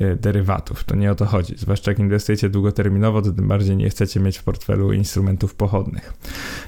e, 0.00 0.16
derywatów. 0.16 0.84
To 0.84 0.96
nie 0.96 1.12
o 1.12 1.14
to 1.14 1.26
chodzi. 1.26 1.54
Zwłaszcza 1.56 1.90
jak 1.90 1.98
inwestujecie 1.98 2.48
długoterminowo, 2.48 3.22
to 3.22 3.32
tym 3.32 3.48
bardziej 3.48 3.76
nie 3.76 3.90
chcecie 3.90 4.20
mieć 4.20 4.38
w 4.38 4.42
portfelu 4.42 4.92
instrumentów 4.92 5.54
pochodnych. 5.54 6.12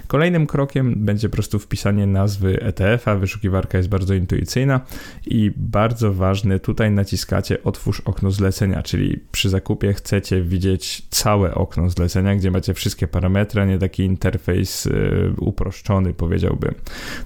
Kolejnym 0.07 0.47
krokiem 0.47 1.05
będzie 1.05 1.29
po 1.29 1.33
prostu 1.33 1.59
wpisanie 1.59 2.07
nazwy 2.07 2.61
ETF-a. 2.61 3.15
Wyszukiwarka 3.15 3.77
jest 3.77 3.89
bardzo 3.89 4.13
intuicyjna 4.13 4.81
i 5.27 5.51
bardzo 5.57 6.13
ważny, 6.13 6.59
tutaj 6.59 6.91
naciskacie 6.91 7.63
otwórz 7.63 7.99
okno 7.99 8.31
zlecenia, 8.31 8.83
czyli 8.83 9.19
przy 9.31 9.49
zakupie 9.49 9.93
chcecie 9.93 10.41
widzieć 10.41 11.07
całe 11.09 11.55
okno 11.55 11.89
zlecenia, 11.89 12.35
gdzie 12.35 12.51
macie 12.51 12.73
wszystkie 12.73 13.07
parametry, 13.07 13.61
a 13.61 13.65
nie 13.65 13.77
taki 13.77 14.03
interfejs 14.03 14.87
e, 14.87 14.91
uproszczony, 15.37 16.13
powiedziałbym. 16.13 16.73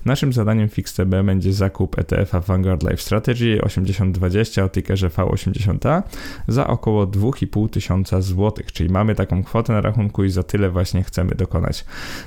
Naszym 0.06 0.34
zadaniem 0.34 0.70
w 0.70 0.80
XTB 0.80 1.10
będzie 1.26 1.45
będzie 1.46 1.58
zakup 1.58 2.00
ETF-a 2.00 2.40
Vanguard 2.40 2.84
Life 2.84 2.98
Strategy 2.98 3.62
8020 3.62 4.64
o 4.64 4.70
tickerze 4.70 5.10
V80A 5.10 6.02
za 6.48 6.68
około 6.68 7.08
2,5 7.08 7.70
tysiąca 7.70 8.22
złotych, 8.22 8.72
czyli 8.72 8.90
mamy 8.90 9.16
taką 9.16 9.44
kwotę 9.44 9.74
na 9.74 9.82
rachunku 9.82 10.24
i 10.24 10.30
za 10.30 10.44
tyle 10.44 10.70
właśnie 10.70 11.04
chcemy 11.04 11.36
dokonać 11.36 11.86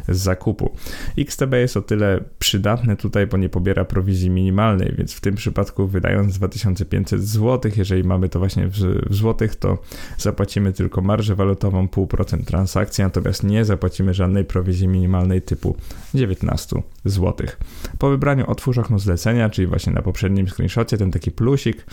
zakupu. 0.09 0.73
XTB 1.19 1.53
jest 1.53 1.77
o 1.77 1.83
tyle 1.83 2.21
przydatny 2.39 2.97
tutaj, 2.97 3.27
bo 3.27 3.37
nie 3.37 3.49
pobiera 3.49 3.85
prowizji 3.85 4.31
minimalnej, 4.31 4.95
więc 4.99 5.15
w 5.15 5.21
tym 5.21 5.35
przypadku 5.35 5.87
wydając 5.87 6.39
2500 6.39 7.23
zł, 7.23 7.73
jeżeli 7.77 8.05
mamy 8.05 8.29
to 8.29 8.39
właśnie 8.39 8.69
w, 8.69 8.73
w 9.11 9.15
złotych, 9.15 9.57
to 9.57 9.79
zapłacimy 10.19 10.73
tylko 10.73 11.01
marżę 11.01 11.35
walutową 11.35 11.87
0,5% 11.87 12.45
transakcji, 12.45 13.05
natomiast 13.05 13.43
nie 13.43 13.65
zapłacimy 13.65 14.15
żadnej 14.15 14.45
prowizji 14.45 14.89
minimalnej 14.89 15.43
typu 15.43 15.77
19 16.15 16.83
zł. 17.05 17.47
Po 17.99 18.11
wybraniu 18.11 18.51
otwórz 18.51 18.79
okno 18.79 18.99
zlecenia, 19.09 19.51
czyli 19.51 19.67
właśnie 19.67 19.93
na 19.93 20.03
poprzednim 20.03 20.49
screenshocie, 20.49 20.99
ten 20.99 21.11
taki 21.11 21.31
plusik, 21.31 21.87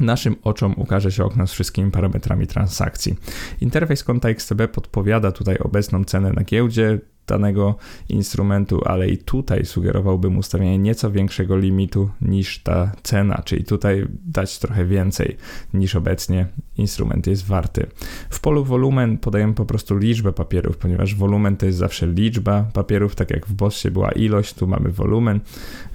naszym 0.00 0.36
oczom 0.42 0.74
ukaże 0.76 1.12
się 1.12 1.24
okno 1.24 1.46
z 1.46 1.52
wszystkimi 1.52 1.90
parametrami 1.90 2.46
transakcji. 2.46 3.16
Interfejs 3.60 4.04
konta 4.04 4.28
XTB 4.28 4.68
podpowiada 4.72 5.32
tutaj 5.32 5.58
obecną 5.58 6.04
cenę 6.04 6.32
na 6.32 6.44
giełdzie, 6.44 6.98
danego 7.30 7.74
instrumentu, 8.08 8.80
ale 8.84 9.08
i 9.08 9.18
tutaj 9.18 9.64
sugerowałbym 9.64 10.38
ustawienie 10.38 10.78
nieco 10.78 11.10
większego 11.10 11.56
limitu 11.56 12.10
niż 12.22 12.62
ta 12.62 12.92
cena, 13.02 13.42
czyli 13.44 13.64
tutaj 13.64 14.06
dać 14.26 14.58
trochę 14.58 14.84
więcej 14.86 15.36
niż 15.74 15.96
obecnie 15.96 16.46
instrument 16.76 17.26
jest 17.26 17.46
warty. 17.46 17.86
W 18.30 18.40
polu 18.40 18.64
wolumen 18.64 19.18
podajemy 19.18 19.54
po 19.54 19.64
prostu 19.64 19.96
liczbę 19.96 20.32
papierów, 20.32 20.76
ponieważ 20.76 21.14
wolumen 21.14 21.56
to 21.56 21.66
jest 21.66 21.78
zawsze 21.78 22.06
liczba 22.06 22.62
papierów, 22.72 23.14
tak 23.14 23.30
jak 23.30 23.46
w 23.46 23.52
Bossie 23.52 23.90
była 23.90 24.12
ilość, 24.12 24.54
tu 24.54 24.66
mamy 24.66 24.90
wolumen, 24.90 25.40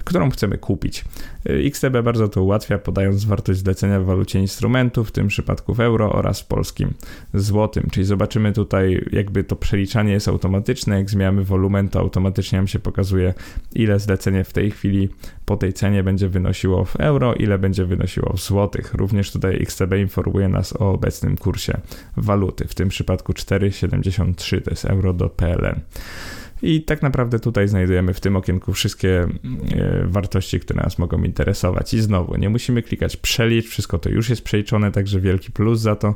którą 0.04 0.30
chcemy 0.30 0.58
kupić. 0.58 1.04
XTB 1.44 2.02
bardzo 2.04 2.28
to 2.28 2.42
ułatwia, 2.42 2.78
podając 2.78 3.24
wartość 3.24 3.60
zlecenia 3.60 4.00
w 4.00 4.04
walucie 4.04 4.40
instrumentu, 4.40 5.04
w 5.04 5.12
tym 5.12 5.28
przypadku 5.28 5.74
w 5.74 5.80
euro 5.80 6.12
oraz 6.12 6.40
w 6.40 6.46
polskim 6.46 6.94
złotym, 7.34 7.88
czyli 7.92 8.06
zobaczymy 8.06 8.52
tutaj 8.52 9.04
jakby 9.12 9.44
to 9.44 9.56
przeliczanie 9.56 10.12
jest 10.12 10.28
automatyczne, 10.28 10.98
jak 10.98 11.10
zmiana 11.10 11.25
zmieniamy 11.26 11.44
wolumen, 11.44 11.88
to 11.88 12.00
automatycznie 12.00 12.58
nam 12.58 12.68
się 12.68 12.78
pokazuje, 12.78 13.34
ile 13.74 13.98
zlecenie 13.98 14.44
w 14.44 14.52
tej 14.52 14.70
chwili 14.70 15.08
po 15.46 15.56
tej 15.56 15.72
cenie 15.72 16.02
będzie 16.02 16.28
wynosiło 16.28 16.84
w 16.84 16.96
euro, 16.96 17.34
ile 17.34 17.58
będzie 17.58 17.84
wynosiło 17.84 18.32
w 18.32 18.40
złotych. 18.40 18.94
Również 18.94 19.32
tutaj 19.32 19.62
XTB 19.62 19.92
informuje 19.98 20.48
nas 20.48 20.72
o 20.72 20.90
obecnym 20.90 21.36
kursie 21.36 21.80
waluty, 22.16 22.68
w 22.68 22.74
tym 22.74 22.88
przypadku 22.88 23.32
4,73 23.32 24.62
to 24.62 24.70
jest 24.70 24.84
euro 24.84 25.12
do 25.12 25.28
PLN. 25.28 25.80
I 26.62 26.82
tak 26.82 27.02
naprawdę 27.02 27.38
tutaj 27.38 27.68
znajdujemy 27.68 28.14
w 28.14 28.20
tym 28.20 28.36
okienku 28.36 28.72
wszystkie 28.72 29.20
e, 29.20 29.28
wartości, 30.04 30.60
które 30.60 30.82
nas 30.82 30.98
mogą 30.98 31.22
interesować. 31.22 31.94
I 31.94 32.00
znowu, 32.00 32.36
nie 32.36 32.48
musimy 32.48 32.82
klikać 32.82 33.16
przelicz, 33.16 33.66
wszystko 33.66 33.98
to 33.98 34.08
już 34.08 34.30
jest 34.30 34.42
przeliczone, 34.42 34.92
także 34.92 35.20
wielki 35.20 35.52
plus 35.52 35.80
za 35.80 35.96
to. 35.96 36.14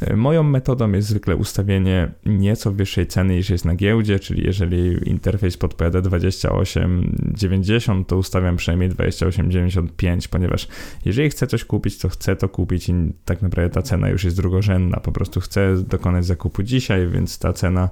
E, 0.00 0.16
moją 0.16 0.42
metodą 0.42 0.92
jest 0.92 1.08
zwykle 1.08 1.36
ustawienie 1.36 2.12
nieco 2.26 2.72
wyższej 2.72 3.06
ceny 3.06 3.34
niż 3.34 3.50
jest 3.50 3.64
na 3.64 3.74
giełdzie, 3.74 4.18
czyli 4.18 4.46
jeżeli 4.46 5.10
interfejs 5.10 5.56
podpowiada 5.56 5.98
28,90, 5.98 8.04
to 8.04 8.16
ustawiam 8.16 8.56
przynajmniej 8.56 8.90
28,95, 8.90 10.28
ponieważ 10.28 10.68
jeżeli 11.04 11.30
chcę 11.30 11.46
coś 11.46 11.64
kupić, 11.64 11.98
to 11.98 12.08
chcę 12.08 12.36
to 12.36 12.48
kupić 12.48 12.88
i 12.88 12.94
tak 13.24 13.42
naprawdę 13.42 13.70
ta 13.70 13.82
cena 13.82 14.08
już 14.08 14.24
jest 14.24 14.36
drugorzędna. 14.36 15.00
Po 15.00 15.12
prostu 15.12 15.40
chcę 15.40 15.76
dokonać 15.76 16.26
zakupu 16.26 16.62
dzisiaj, 16.62 17.08
więc 17.08 17.38
ta 17.38 17.52
cena 17.52 17.90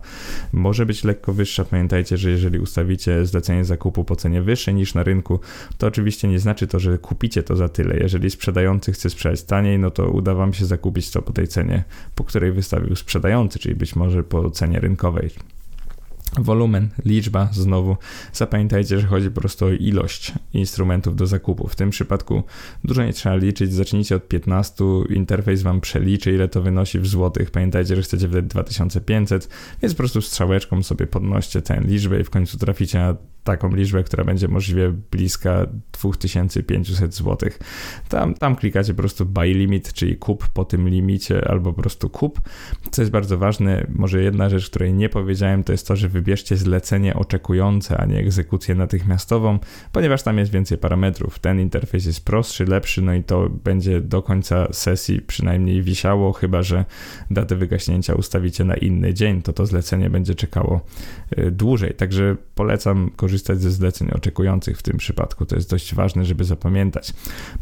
może 0.52 0.86
być 0.86 1.04
lekko 1.04 1.32
wyższa. 1.32 1.64
Pamiętajcie, 1.84 2.16
że 2.16 2.30
jeżeli 2.30 2.58
ustawicie 2.58 3.26
zlecenie 3.26 3.64
zakupu 3.64 4.04
po 4.04 4.16
cenie 4.16 4.42
wyższej 4.42 4.74
niż 4.74 4.94
na 4.94 5.02
rynku, 5.02 5.40
to 5.78 5.86
oczywiście 5.86 6.28
nie 6.28 6.38
znaczy 6.38 6.66
to, 6.66 6.78
że 6.78 6.98
kupicie 6.98 7.42
to 7.42 7.56
za 7.56 7.68
tyle. 7.68 7.96
Jeżeli 7.96 8.30
sprzedający 8.30 8.92
chce 8.92 9.10
sprzedać 9.10 9.42
taniej, 9.42 9.78
no 9.78 9.90
to 9.90 10.10
uda 10.10 10.34
wam 10.34 10.52
się 10.52 10.66
zakupić 10.66 11.10
to 11.10 11.22
po 11.22 11.32
tej 11.32 11.48
cenie, 11.48 11.84
po 12.14 12.24
której 12.24 12.52
wystawił 12.52 12.96
sprzedający, 12.96 13.58
czyli 13.58 13.74
być 13.74 13.96
może 13.96 14.22
po 14.22 14.50
cenie 14.50 14.80
rynkowej. 14.80 15.30
Wolumen, 16.38 16.88
liczba, 17.04 17.48
znowu 17.52 17.96
zapamiętajcie, 18.32 19.00
że 19.00 19.06
chodzi 19.06 19.30
po 19.30 19.40
prostu 19.40 19.64
o 19.64 19.70
ilość 19.70 20.32
instrumentów 20.54 21.16
do 21.16 21.26
zakupu. 21.26 21.68
W 21.68 21.76
tym 21.76 21.90
przypadku 21.90 22.42
dużo 22.84 23.04
nie 23.04 23.12
trzeba 23.12 23.36
liczyć, 23.36 23.72
zacznijcie 23.72 24.16
od 24.16 24.28
15, 24.28 24.84
interfejs 25.10 25.62
wam 25.62 25.80
przeliczy, 25.80 26.32
ile 26.32 26.48
to 26.48 26.62
wynosi 26.62 27.00
w 27.00 27.06
złotych. 27.06 27.50
Pamiętajcie, 27.50 27.96
że 27.96 28.02
chcecie 28.02 28.28
wydać 28.28 28.50
2500, 28.50 29.48
więc 29.82 29.94
po 29.94 29.98
prostu 29.98 30.22
strzałeczką 30.22 30.82
sobie 30.82 31.06
podnoście 31.06 31.62
tę 31.62 31.80
liczbę 31.80 32.20
i 32.20 32.24
w 32.24 32.30
końcu 32.30 32.58
traficie 32.58 32.98
na 32.98 33.16
taką 33.44 33.74
liczbę, 33.74 34.04
która 34.04 34.24
będzie 34.24 34.48
możliwie 34.48 34.92
bliska 35.10 35.66
2500 35.92 37.14
zł. 37.14 37.50
Tam, 38.08 38.34
tam 38.34 38.56
klikacie 38.56 38.94
po 38.94 38.98
prostu 38.98 39.26
buy 39.26 39.54
limit, 39.54 39.92
czyli 39.92 40.16
kup 40.16 40.48
po 40.48 40.64
tym 40.64 40.88
limicie, 40.88 41.48
albo 41.48 41.72
po 41.72 41.82
prostu 41.82 42.10
kup. 42.10 42.40
Co 42.90 43.02
jest 43.02 43.12
bardzo 43.12 43.38
ważne, 43.38 43.86
może 43.94 44.22
jedna 44.22 44.48
rzecz, 44.48 44.70
której 44.70 44.94
nie 44.94 45.08
powiedziałem, 45.08 45.64
to 45.64 45.72
jest 45.72 45.88
to, 45.88 45.96
że 45.96 46.08
wybierzcie 46.08 46.56
zlecenie 46.56 47.14
oczekujące, 47.14 47.96
a 47.96 48.06
nie 48.06 48.18
egzekucję 48.18 48.74
natychmiastową, 48.74 49.58
ponieważ 49.92 50.22
tam 50.22 50.38
jest 50.38 50.52
więcej 50.52 50.78
parametrów. 50.78 51.38
Ten 51.38 51.60
interfejs 51.60 52.06
jest 52.06 52.24
prostszy, 52.24 52.64
lepszy, 52.64 53.02
no 53.02 53.14
i 53.14 53.24
to 53.24 53.48
będzie 53.48 54.00
do 54.00 54.22
końca 54.22 54.72
sesji 54.72 55.20
przynajmniej 55.20 55.82
wisiało, 55.82 56.32
chyba 56.32 56.62
że 56.62 56.84
datę 57.30 57.56
wygaśnięcia 57.56 58.14
ustawicie 58.14 58.64
na 58.64 58.74
inny 58.74 59.14
dzień, 59.14 59.42
to 59.42 59.52
to 59.52 59.66
zlecenie 59.66 60.10
będzie 60.10 60.34
czekało 60.34 60.80
y, 61.38 61.50
dłużej. 61.50 61.94
Także 61.94 62.36
polecam 62.54 63.10
korzystać 63.16 63.33
korzystać 63.34 63.60
ze 63.60 63.70
zleceń 63.70 64.10
oczekujących 64.10 64.78
w 64.78 64.82
tym 64.82 64.96
przypadku. 64.96 65.46
To 65.46 65.56
jest 65.56 65.70
dość 65.70 65.94
ważne, 65.94 66.24
żeby 66.24 66.44
zapamiętać. 66.44 67.12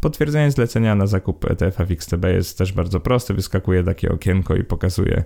Potwierdzenie 0.01 0.51
zlecenia 0.51 0.95
na 0.95 1.07
zakup 1.07 1.45
ETF-a 1.45 1.85
w 1.85 1.91
XTB 1.91 2.25
jest 2.25 2.57
też 2.57 2.73
bardzo 2.73 2.99
proste. 2.99 3.33
Wyskakuje 3.33 3.83
takie 3.83 4.11
okienko 4.11 4.55
i 4.55 4.63
pokazuje 4.63 5.23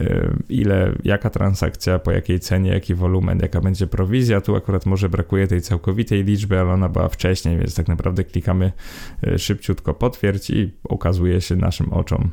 e, 0.00 0.30
ile, 0.48 0.92
jaka 1.04 1.30
transakcja, 1.30 1.98
po 1.98 2.10
jakiej 2.10 2.40
cenie, 2.40 2.70
jaki 2.70 2.94
wolumen, 2.94 3.38
jaka 3.42 3.60
będzie 3.60 3.86
prowizja. 3.86 4.40
Tu 4.40 4.56
akurat 4.56 4.86
może 4.86 5.08
brakuje 5.08 5.46
tej 5.46 5.60
całkowitej 5.60 6.24
liczby, 6.24 6.60
ale 6.60 6.72
ona 6.72 6.88
była 6.88 7.08
wcześniej, 7.08 7.58
więc 7.58 7.74
tak 7.74 7.88
naprawdę 7.88 8.24
klikamy 8.24 8.72
e, 9.26 9.38
szybciutko 9.38 9.94
potwierdź 9.94 10.50
i 10.50 10.72
okazuje 10.84 11.40
się 11.40 11.56
naszym 11.56 11.92
oczom 11.92 12.30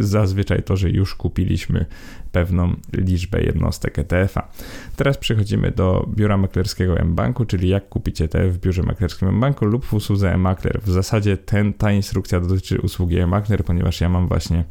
zazwyczaj 0.00 0.62
to, 0.62 0.76
że 0.76 0.90
już 0.90 1.14
kupiliśmy 1.14 1.86
pewną 2.32 2.74
liczbę 2.92 3.42
jednostek 3.42 3.98
ETF-a. 3.98 4.48
Teraz 4.96 5.18
przechodzimy 5.18 5.70
do 5.70 6.08
biura 6.16 6.36
maklerskiego 6.36 6.98
mBanku, 7.06 7.44
czyli 7.44 7.68
jak 7.68 7.88
kupić 7.88 8.20
ETF 8.20 8.52
w 8.52 8.58
biurze 8.58 8.82
maklerskim 8.82 9.36
mBanku 9.36 9.64
lub 9.64 9.84
w 9.84 9.94
usłudze 9.94 10.38
mMakler. 10.38 10.80
W 10.82 10.90
zasadzie 10.90 11.36
ten, 11.36 11.72
ta 11.72 11.92
instrukcja 11.92 12.40
dotyczy 12.40 12.80
usługi 12.80 13.16
mMakler, 13.16 13.64
ponieważ 13.64 14.00
ja 14.00 14.08
mam 14.08 14.28
właśnie 14.28 14.64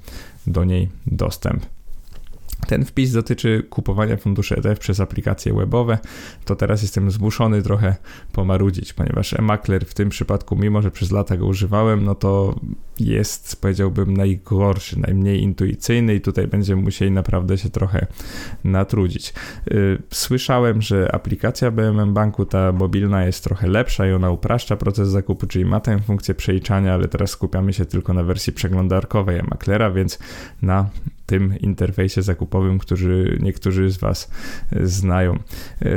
do 0.47 0.63
niej 0.63 0.89
dostęp. 1.07 1.74
Ten 2.67 2.85
wpis 2.85 3.11
dotyczy 3.11 3.63
kupowania 3.69 4.17
funduszy 4.17 4.55
ETF 4.55 4.79
przez 4.79 4.99
aplikacje 4.99 5.53
webowe. 5.53 5.97
To 6.45 6.55
teraz 6.55 6.81
jestem 6.81 7.11
zmuszony 7.11 7.61
trochę 7.61 7.95
pomarudzić, 8.31 8.93
ponieważ 8.93 9.33
e-makler 9.33 9.85
w 9.85 9.93
tym 9.93 10.09
przypadku, 10.09 10.55
mimo 10.55 10.81
że 10.81 10.91
przez 10.91 11.11
lata 11.11 11.37
go 11.37 11.45
używałem, 11.45 12.03
no 12.03 12.15
to 12.15 12.55
jest, 12.99 13.61
powiedziałbym, 13.61 14.17
najgorszy, 14.17 14.99
najmniej 14.99 15.41
intuicyjny 15.41 16.15
i 16.15 16.21
tutaj 16.21 16.47
będziemy 16.47 16.81
musieli 16.81 17.11
naprawdę 17.11 17.57
się 17.57 17.69
trochę 17.69 18.07
natrudzić. 18.63 19.33
Y, 19.71 20.01
słyszałem, 20.11 20.81
że 20.81 21.15
aplikacja 21.15 21.71
BMM 21.71 22.13
Banku, 22.13 22.45
ta 22.45 22.71
mobilna, 22.71 23.25
jest 23.25 23.43
trochę 23.43 23.67
lepsza 23.67 24.07
i 24.07 24.11
ona 24.11 24.31
upraszcza 24.31 24.75
proces 24.75 25.09
zakupu, 25.09 25.47
czyli 25.47 25.65
ma 25.65 25.79
tę 25.79 25.99
funkcję 25.99 26.35
przeliczania, 26.35 26.93
ale 26.93 27.07
teraz 27.07 27.29
skupiamy 27.29 27.73
się 27.73 27.85
tylko 27.85 28.13
na 28.13 28.23
wersji 28.23 28.53
przeglądarkowej 28.53 29.39
e-maklera, 29.39 29.91
więc 29.91 30.19
na 30.61 30.89
tym 31.25 31.59
interfejsie 31.59 32.21
zakupowym, 32.21 32.79
który 32.79 33.37
niektórzy 33.41 33.91
z 33.91 33.97
Was 33.97 34.31
znają. 34.81 35.39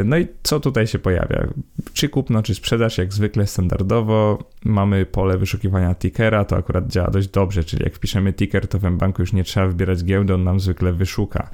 No 0.05 0.19
i 0.19 0.27
co 0.43 0.61
tutaj 0.61 0.87
się 0.87 0.99
pojawia? 0.99 1.49
Czy 1.93 2.09
kupno, 2.09 2.43
czy 2.43 2.55
sprzedaż, 2.55 2.99
jak 2.99 3.13
zwykle 3.13 3.47
standardowo. 3.47 4.39
Mamy 4.65 5.07
pole 5.07 5.39
wyszukiwania 5.39 5.95
tickera, 5.95 6.45
to 6.45 6.57
akurat 6.57 6.89
działa 6.89 7.11
dość 7.11 7.29
dobrze, 7.29 7.65
czyli 7.65 7.85
jak 7.85 7.95
wpiszemy 7.95 8.33
ticker, 8.33 8.69
to 8.69 8.79
w 8.79 8.91
banku 8.91 9.23
już 9.23 9.33
nie 9.33 9.45
trzeba 9.45 9.67
wybierać 9.67 10.05
giełdy, 10.05 10.35
on 10.35 10.45
nam 10.45 10.61
zwykle 10.61 10.93
wyszuka, 10.93 11.51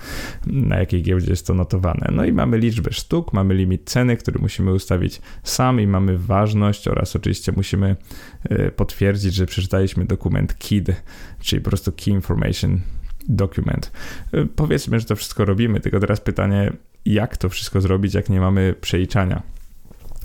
na 0.47 0.79
jakiej 0.79 1.03
giełdzie 1.03 1.31
jest 1.31 1.47
to 1.47 1.55
notowane. 1.55 2.09
No 2.13 2.25
i 2.25 2.33
mamy 2.33 2.59
liczbę 2.59 2.93
sztuk, 2.93 3.33
mamy 3.33 3.55
limit 3.55 3.83
ceny, 3.85 4.17
który 4.17 4.39
musimy 4.39 4.73
ustawić 4.73 5.23
sami, 5.43 5.87
mamy 5.87 6.19
ważność 6.19 6.89
oraz 6.89 7.17
oczywiście 7.17 7.53
musimy 7.57 7.97
e, 8.45 8.71
potwierdzić, 8.71 9.35
że 9.35 9.47
przeczytaliśmy 9.47 10.05
dokument 10.05 10.55
KID, 10.59 11.03
czyli 11.41 11.63
po 11.63 11.71
prostu 11.71 11.93
Key 11.93 12.11
Information 12.11 12.81
dokument. 13.29 13.93
Y, 14.35 14.47
powiedzmy, 14.57 15.01
że 15.01 15.07
to 15.07 15.17
wszystko 15.17 15.45
robimy, 15.45 15.81
tylko 15.81 16.01
teraz 16.01 16.21
pytanie, 16.21 16.73
jak 17.07 17.37
to 17.37 17.49
wszystko 17.49 17.81
zrobić, 17.81 18.15
jak 18.15 18.29
nie 18.29 18.41
mamy 18.41 18.75
przeliczania. 18.81 19.43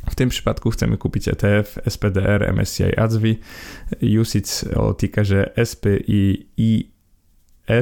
W 0.10 0.15
tym 0.15 0.29
przypadku 0.29 0.70
chcemy 0.70 0.98
kupić 0.98 1.27
ETF 1.27 1.79
SPDR 1.89 2.53
MSCI 2.53 2.96
ADSWI 3.00 3.39
UCITS 4.22 4.65
o 4.75 4.94
tickerze 4.94 5.53
SPI 5.65 6.91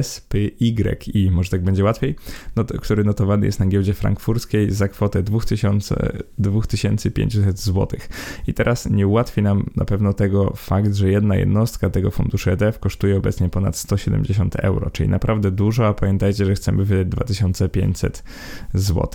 SPYI, 0.02 1.30
może 1.30 1.50
tak 1.50 1.62
będzie 1.62 1.84
łatwiej, 1.84 2.16
not, 2.56 2.72
który 2.72 3.04
notowany 3.04 3.46
jest 3.46 3.60
na 3.60 3.66
giełdzie 3.66 3.94
frankfurskiej 3.94 4.70
za 4.70 4.88
kwotę 4.88 5.22
2000, 5.22 6.18
2500 6.38 7.60
zł. 7.60 8.00
I 8.46 8.54
teraz 8.54 8.90
nie 8.90 9.06
ułatwi 9.06 9.42
nam 9.42 9.70
na 9.76 9.84
pewno 9.84 10.12
tego 10.12 10.52
fakt, 10.56 10.94
że 10.94 11.10
jedna 11.10 11.36
jednostka 11.36 11.90
tego 11.90 12.10
funduszu 12.10 12.50
ETF 12.50 12.78
kosztuje 12.78 13.16
obecnie 13.16 13.48
ponad 13.48 13.76
170 13.76 14.56
euro, 14.56 14.90
czyli 14.90 15.08
naprawdę 15.08 15.50
dużo, 15.50 15.86
a 15.86 15.94
pamiętajcie, 15.94 16.44
że 16.44 16.54
chcemy 16.54 16.84
wydać 16.84 17.08
2500 17.08 18.24
zł. 18.74 19.08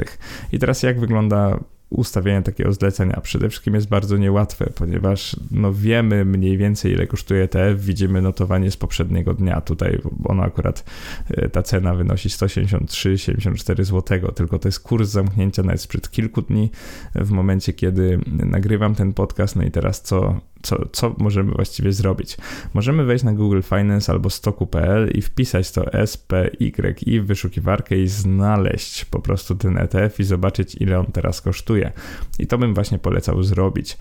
I 0.51 0.59
teraz 0.59 0.83
jak 0.83 0.99
wygląda 0.99 1.59
ustawienie 1.93 2.41
takiego 2.41 2.73
zlecenia 2.73 3.21
przede 3.21 3.49
wszystkim 3.49 3.75
jest 3.75 3.87
bardzo 3.87 4.17
niełatwe, 4.17 4.69
ponieważ 4.75 5.35
no 5.51 5.73
wiemy 5.73 6.25
mniej 6.25 6.57
więcej 6.57 6.91
ile 6.91 7.07
kosztuje 7.07 7.43
ETF, 7.43 7.85
widzimy 7.85 8.21
notowanie 8.21 8.71
z 8.71 8.77
poprzedniego 8.77 9.33
dnia. 9.33 9.61
Tutaj 9.61 9.99
ono 10.25 10.43
akurat, 10.43 10.83
e, 11.29 11.49
ta 11.49 11.63
cena 11.63 11.95
wynosi 11.95 12.29
173,74 12.29 13.83
zł, 13.83 14.31
tylko 14.35 14.59
to 14.59 14.67
jest 14.67 14.79
kurs 14.79 15.09
zamknięcia 15.09 15.63
nawet 15.63 15.81
sprzed 15.81 16.11
kilku 16.11 16.41
dni 16.41 16.71
w 17.15 17.31
momencie, 17.31 17.73
kiedy 17.73 18.19
nagrywam 18.27 18.95
ten 18.95 19.13
podcast. 19.13 19.55
No 19.55 19.63
i 19.63 19.71
teraz 19.71 20.01
co 20.01 20.39
co, 20.63 20.87
co 20.91 21.15
możemy 21.17 21.51
właściwie 21.51 21.91
zrobić? 21.91 22.37
Możemy 22.73 23.03
wejść 23.03 23.23
na 23.23 23.33
Google 23.33 23.61
Finance 23.61 24.11
albo 24.11 24.29
stoku.pl 24.29 25.11
i 25.13 25.21
wpisać 25.21 25.71
to 25.71 25.85
SPYI 26.05 27.21
w 27.21 27.25
wyszukiwarkę 27.25 27.97
i 27.97 28.07
znaleźć 28.07 29.05
po 29.05 29.19
prostu 29.19 29.55
ten 29.55 29.77
ETF 29.77 30.19
i 30.19 30.23
zobaczyć, 30.23 30.75
ile 30.75 30.99
on 30.99 31.05
teraz 31.05 31.41
kosztuje. 31.41 31.91
I 32.39 32.47
to 32.47 32.57
bym 32.57 32.73
właśnie 32.73 32.99
polecał 32.99 33.43
zrobić. 33.43 33.97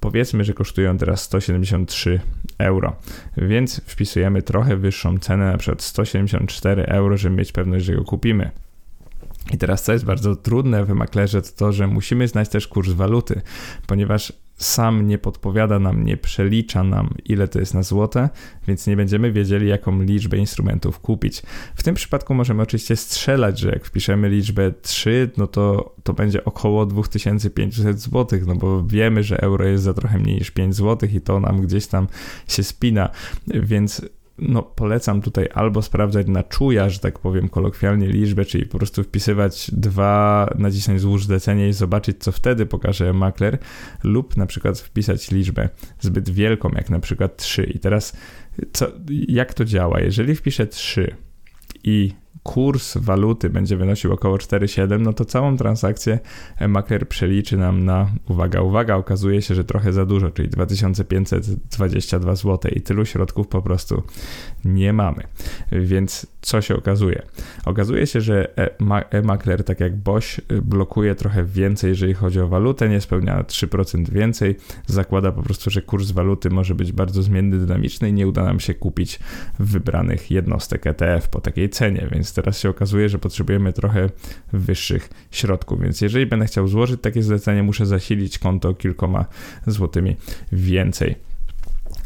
Powiedzmy, 0.00 0.44
że 0.44 0.54
kosztuje 0.54 0.90
on 0.90 0.98
teraz 0.98 1.22
173 1.22 2.20
euro, 2.58 2.96
więc 3.36 3.80
wpisujemy 3.86 4.42
trochę 4.42 4.76
wyższą 4.76 5.18
cenę, 5.18 5.52
na 5.52 5.58
przykład 5.58 5.82
174 5.82 6.82
euro, 6.82 7.16
żeby 7.16 7.36
mieć 7.36 7.52
pewność, 7.52 7.84
że 7.84 7.94
go 7.94 8.04
kupimy. 8.04 8.50
I 9.52 9.58
teraz, 9.58 9.82
co 9.82 9.92
jest 9.92 10.04
bardzo 10.04 10.36
trudne 10.36 10.84
w 10.84 10.88
maklerze, 10.88 11.42
to 11.42 11.48
to, 11.56 11.72
że 11.72 11.86
musimy 11.86 12.28
znać 12.28 12.48
też 12.48 12.68
kurs 12.68 12.88
waluty, 12.88 13.40
ponieważ 13.86 14.32
sam 14.56 15.08
nie 15.08 15.18
podpowiada 15.18 15.78
nam, 15.78 16.04
nie 16.04 16.16
przelicza 16.16 16.82
nam, 16.84 17.14
ile 17.24 17.48
to 17.48 17.58
jest 17.58 17.74
na 17.74 17.82
złote, 17.82 18.28
więc 18.68 18.86
nie 18.86 18.96
będziemy 18.96 19.32
wiedzieli, 19.32 19.68
jaką 19.68 20.02
liczbę 20.02 20.36
instrumentów 20.36 21.00
kupić. 21.00 21.42
W 21.74 21.82
tym 21.82 21.94
przypadku 21.94 22.34
możemy 22.34 22.62
oczywiście 22.62 22.96
strzelać, 22.96 23.58
że 23.58 23.68
jak 23.68 23.84
wpiszemy 23.84 24.28
liczbę 24.28 24.72
3, 24.82 25.30
no 25.36 25.46
to 25.46 25.94
to 26.02 26.12
będzie 26.12 26.44
około 26.44 26.86
2500 26.86 28.00
zł, 28.00 28.38
no 28.46 28.54
bo 28.54 28.84
wiemy, 28.86 29.22
że 29.22 29.40
euro 29.40 29.64
jest 29.64 29.84
za 29.84 29.94
trochę 29.94 30.18
mniej 30.18 30.36
niż 30.36 30.50
5 30.50 30.74
zł 30.74 31.08
i 31.12 31.20
to 31.20 31.40
nam 31.40 31.60
gdzieś 31.60 31.86
tam 31.86 32.06
się 32.48 32.62
spina, 32.62 33.10
więc 33.46 34.02
no 34.38 34.62
polecam 34.62 35.22
tutaj 35.22 35.48
albo 35.54 35.82
sprawdzać 35.82 36.26
na 36.26 36.42
czuja, 36.42 36.88
że 36.88 36.98
tak 36.98 37.18
powiem 37.18 37.48
kolokwialnie 37.48 38.06
liczbę, 38.06 38.44
czyli 38.44 38.66
po 38.66 38.78
prostu 38.78 39.02
wpisywać 39.02 39.70
dwa, 39.72 40.50
nacisnąć 40.58 41.00
złóż 41.00 41.24
zlecenie 41.24 41.68
i 41.68 41.72
zobaczyć, 41.72 42.16
co 42.18 42.32
wtedy 42.32 42.66
pokaże 42.66 43.12
makler, 43.12 43.58
lub 44.04 44.36
na 44.36 44.46
przykład 44.46 44.80
wpisać 44.80 45.30
liczbę 45.30 45.68
zbyt 46.00 46.30
wielką, 46.30 46.70
jak 46.74 46.90
na 46.90 47.00
przykład 47.00 47.36
3. 47.36 47.64
I 47.64 47.78
teraz 47.78 48.16
co, 48.72 48.86
jak 49.28 49.54
to 49.54 49.64
działa? 49.64 50.00
Jeżeli 50.00 50.34
wpiszę 50.34 50.66
3 50.66 51.16
i 51.84 52.12
kurs 52.46 52.96
waluty 52.96 53.50
będzie 53.50 53.76
wynosił 53.76 54.12
około 54.12 54.36
4,7, 54.36 55.00
no 55.00 55.12
to 55.12 55.24
całą 55.24 55.56
transakcję 55.56 56.18
makler 56.68 57.08
przeliczy 57.08 57.56
nam 57.56 57.84
na, 57.84 58.10
uwaga, 58.28 58.60
uwaga, 58.60 58.94
okazuje 58.94 59.42
się, 59.42 59.54
że 59.54 59.64
trochę 59.64 59.92
za 59.92 60.06
dużo, 60.06 60.30
czyli 60.30 60.48
2522 60.48 62.36
zł 62.36 62.70
i 62.74 62.80
tylu 62.80 63.04
środków 63.04 63.48
po 63.48 63.62
prostu 63.62 64.02
nie 64.64 64.92
mamy. 64.92 65.22
Więc 65.72 66.26
co 66.40 66.60
się 66.60 66.76
okazuje? 66.76 67.22
Okazuje 67.64 68.06
się, 68.06 68.20
że 68.20 68.58
e-makler, 69.10 69.64
tak 69.64 69.80
jak 69.80 69.96
Boś, 69.96 70.40
blokuje 70.62 71.14
trochę 71.14 71.44
więcej, 71.44 71.88
jeżeli 71.88 72.14
chodzi 72.14 72.40
o 72.40 72.48
walutę, 72.48 72.88
nie 72.88 73.00
spełnia 73.00 73.42
3% 73.42 74.08
więcej, 74.08 74.56
zakłada 74.86 75.32
po 75.32 75.42
prostu, 75.42 75.70
że 75.70 75.82
kurs 75.82 76.10
waluty 76.10 76.50
może 76.50 76.74
być 76.74 76.92
bardzo 76.92 77.22
zmienny, 77.22 77.58
dynamiczny 77.58 78.08
i 78.08 78.12
nie 78.12 78.26
uda 78.26 78.44
nam 78.44 78.60
się 78.60 78.74
kupić 78.74 79.18
wybranych 79.58 80.30
jednostek 80.30 80.86
ETF 80.86 81.28
po 81.28 81.40
takiej 81.40 81.70
cenie, 81.70 82.08
więc 82.12 82.32
teraz 82.36 82.58
się 82.58 82.68
okazuje, 82.68 83.08
że 83.08 83.18
potrzebujemy 83.18 83.72
trochę 83.72 84.10
wyższych 84.52 85.08
środków, 85.30 85.80
więc 85.80 86.00
jeżeli 86.00 86.26
będę 86.26 86.46
chciał 86.46 86.68
złożyć 86.68 87.00
takie 87.00 87.22
zlecenie, 87.22 87.62
muszę 87.62 87.86
zasilić 87.86 88.38
konto 88.38 88.74
kilkoma 88.74 89.24
złotymi 89.66 90.16
więcej. 90.52 91.16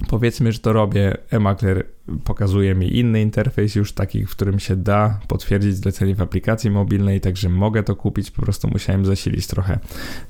Powiedzmy, 0.09 0.53
że 0.53 0.59
to 0.59 0.73
robię, 0.73 1.17
eMakler 1.31 1.87
pokazuje 2.25 2.75
mi 2.75 2.99
inny 2.99 3.23
interfejs 3.23 3.75
już 3.75 3.93
taki, 3.93 4.27
w 4.27 4.31
którym 4.31 4.59
się 4.59 4.77
da 4.77 5.21
potwierdzić 5.29 5.77
zlecenie 5.77 6.15
w 6.15 6.21
aplikacji 6.21 6.71
mobilnej, 6.71 7.21
także 7.21 7.49
mogę 7.49 7.83
to 7.83 7.97
kupić, 7.97 8.31
po 8.31 8.43
prostu 8.43 8.69
musiałem 8.69 9.05
zasilić 9.05 9.47
trochę 9.47 9.79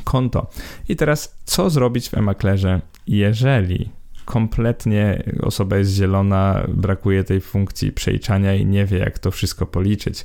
konto. 0.04 0.50
I 0.88 0.96
teraz 0.96 1.36
co 1.44 1.70
zrobić 1.70 2.08
w 2.08 2.14
eMaklerze, 2.14 2.80
jeżeli 3.06 3.99
kompletnie 4.30 5.22
osoba 5.42 5.76
jest 5.76 5.92
zielona, 5.92 6.66
brakuje 6.68 7.24
tej 7.24 7.40
funkcji 7.40 7.92
przejczania 7.92 8.54
i 8.54 8.66
nie 8.66 8.86
wie, 8.86 8.98
jak 8.98 9.18
to 9.18 9.30
wszystko 9.30 9.66
policzyć. 9.66 10.24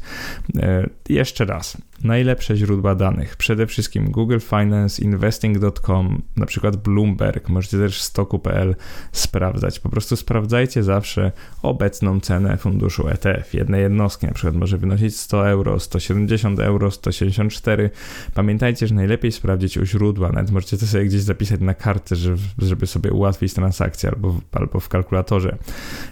E, 0.58 0.90
jeszcze 1.10 1.46
raz, 1.46 1.78
najlepsze 2.04 2.56
źródła 2.56 2.96
danych. 2.96 3.36
Przede 3.36 3.68
wszystkim 3.68 4.12
Google 4.12 4.40
Finance, 4.40 5.02
Investing.com, 5.02 6.22
na 6.36 6.46
przykład 6.46 6.78
Bloomberg, 6.78 7.50
możecie 7.50 7.78
też 7.78 8.02
stoku.pl 8.02 8.76
sprawdzać. 9.12 9.80
Po 9.80 9.90
prostu 9.90 10.16
sprawdzajcie 10.16 10.84
zawsze 10.84 11.32
obecną 11.62 12.20
cenę 12.20 12.58
funduszu 12.58 13.08
ETF. 13.08 13.54
Jednej 13.54 13.82
jednostki 13.82 14.28
na 14.28 14.34
przykład 14.34 14.56
może 14.56 14.78
wynosić 14.78 15.16
100 15.20 15.50
euro, 15.50 15.80
170 15.80 16.60
euro, 16.60 16.92
174. 16.92 17.90
Pamiętajcie, 18.34 18.88
że 18.88 18.96
najlepiej 18.96 19.32
sprawdzić 19.32 19.78
u 19.78 19.86
źródła. 19.86 20.32
Nawet 20.32 20.52
możecie 20.52 20.78
to 20.78 20.86
sobie 20.86 21.06
gdzieś 21.06 21.22
zapisać 21.22 21.62
na 21.62 21.74
kartce, 21.74 22.16
żeby 22.58 22.88
sobie 22.88 23.12
ułatwić 23.12 23.54
transakcję 23.54 24.10
albo, 24.10 24.40
albo 24.52 24.80
w 24.80 24.90
kalkulatorze. 24.90 25.58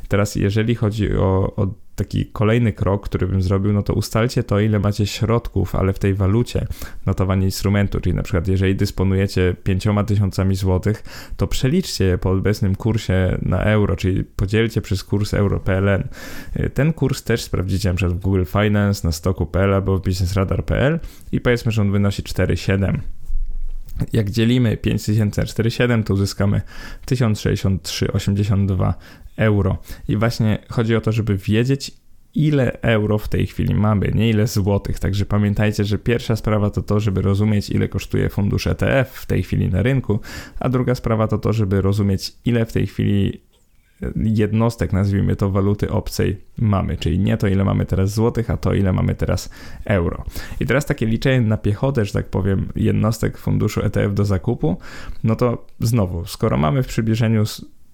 Teraz 0.07 0.35
jeżeli 0.35 0.75
chodzi 0.75 1.15
o, 1.17 1.53
o 1.55 1.82
taki 1.95 2.25
kolejny 2.25 2.73
krok, 2.73 3.05
który 3.05 3.27
bym 3.27 3.41
zrobił, 3.41 3.73
no 3.73 3.83
to 3.83 3.93
ustalcie 3.93 4.43
to, 4.43 4.59
ile 4.59 4.79
macie 4.79 5.07
środków, 5.07 5.75
ale 5.75 5.93
w 5.93 5.99
tej 5.99 6.13
walucie 6.13 6.67
notowanie 7.05 7.45
instrumentu, 7.45 7.99
czyli 7.99 8.15
na 8.15 8.23
przykład 8.23 8.47
jeżeli 8.47 8.75
dysponujecie 8.75 9.55
5000 9.63 10.13
tysiącami 10.13 10.55
złotych, 10.55 11.03
to 11.37 11.47
przeliczcie 11.47 12.05
je 12.05 12.17
po 12.17 12.31
obecnym 12.31 12.75
kursie 12.75 13.37
na 13.41 13.63
euro, 13.63 13.95
czyli 13.95 14.23
podzielcie 14.23 14.81
przez 14.81 15.03
kurs 15.03 15.33
euro.pln. 15.33 16.07
Ten 16.73 16.93
kurs 16.93 17.23
też 17.23 17.43
sprawdzicie 17.43 17.89
na 17.89 17.95
przykład 17.95 18.17
w 18.17 18.21
Google 18.21 18.43
Finance, 18.45 19.07
na 19.07 19.11
stoku.pl 19.11 19.73
albo 19.73 19.97
w 19.97 20.01
businessradar.pl 20.01 20.99
i 21.31 21.41
powiedzmy, 21.41 21.71
że 21.71 21.81
on 21.81 21.91
wynosi 21.91 22.23
4,7. 22.23 22.97
Jak 24.13 24.29
dzielimy 24.29 24.77
5000 24.77 25.41
na 25.41 25.47
4,7, 25.47 26.03
to 26.03 26.13
uzyskamy 26.13 26.61
1063,82 27.05 28.93
euro. 29.37 29.77
I 30.07 30.17
właśnie 30.17 30.59
chodzi 30.69 30.95
o 30.95 31.01
to, 31.01 31.11
żeby 31.11 31.37
wiedzieć, 31.37 31.91
ile 32.35 32.81
euro 32.81 33.17
w 33.17 33.27
tej 33.27 33.47
chwili 33.47 33.75
mamy, 33.75 34.11
nie 34.15 34.29
ile 34.29 34.47
złotych. 34.47 34.99
Także 34.99 35.25
pamiętajcie, 35.25 35.85
że 35.85 35.97
pierwsza 35.97 36.35
sprawa 36.35 36.69
to 36.69 36.81
to, 36.81 36.99
żeby 36.99 37.21
rozumieć, 37.21 37.69
ile 37.69 37.87
kosztuje 37.87 38.29
fundusz 38.29 38.67
ETF 38.67 39.11
w 39.13 39.25
tej 39.25 39.43
chwili 39.43 39.69
na 39.69 39.81
rynku, 39.81 40.19
a 40.59 40.69
druga 40.69 40.95
sprawa 40.95 41.27
to 41.27 41.37
to, 41.37 41.53
żeby 41.53 41.81
rozumieć, 41.81 42.33
ile 42.45 42.65
w 42.65 42.73
tej 42.73 42.87
chwili 42.87 43.41
jednostek, 44.15 44.93
nazwijmy 44.93 45.35
to 45.35 45.49
waluty 45.49 45.91
obcej, 45.91 46.37
mamy, 46.57 46.97
czyli 46.97 47.19
nie 47.19 47.37
to, 47.37 47.47
ile 47.47 47.63
mamy 47.63 47.85
teraz 47.85 48.13
złotych, 48.13 48.49
a 48.49 48.57
to, 48.57 48.73
ile 48.73 48.93
mamy 48.93 49.15
teraz 49.15 49.49
euro. 49.85 50.23
I 50.59 50.65
teraz 50.65 50.85
takie 50.85 51.05
liczenie 51.05 51.41
na 51.41 51.57
piechotę, 51.57 52.05
że 52.05 52.13
tak 52.13 52.29
powiem, 52.29 52.69
jednostek 52.75 53.37
funduszu 53.37 53.81
ETF 53.85 54.13
do 54.13 54.25
zakupu, 54.25 54.77
no 55.23 55.35
to 55.35 55.65
znowu, 55.79 56.25
skoro 56.25 56.57
mamy 56.57 56.83
w 56.83 56.87
przybliżeniu 56.87 57.43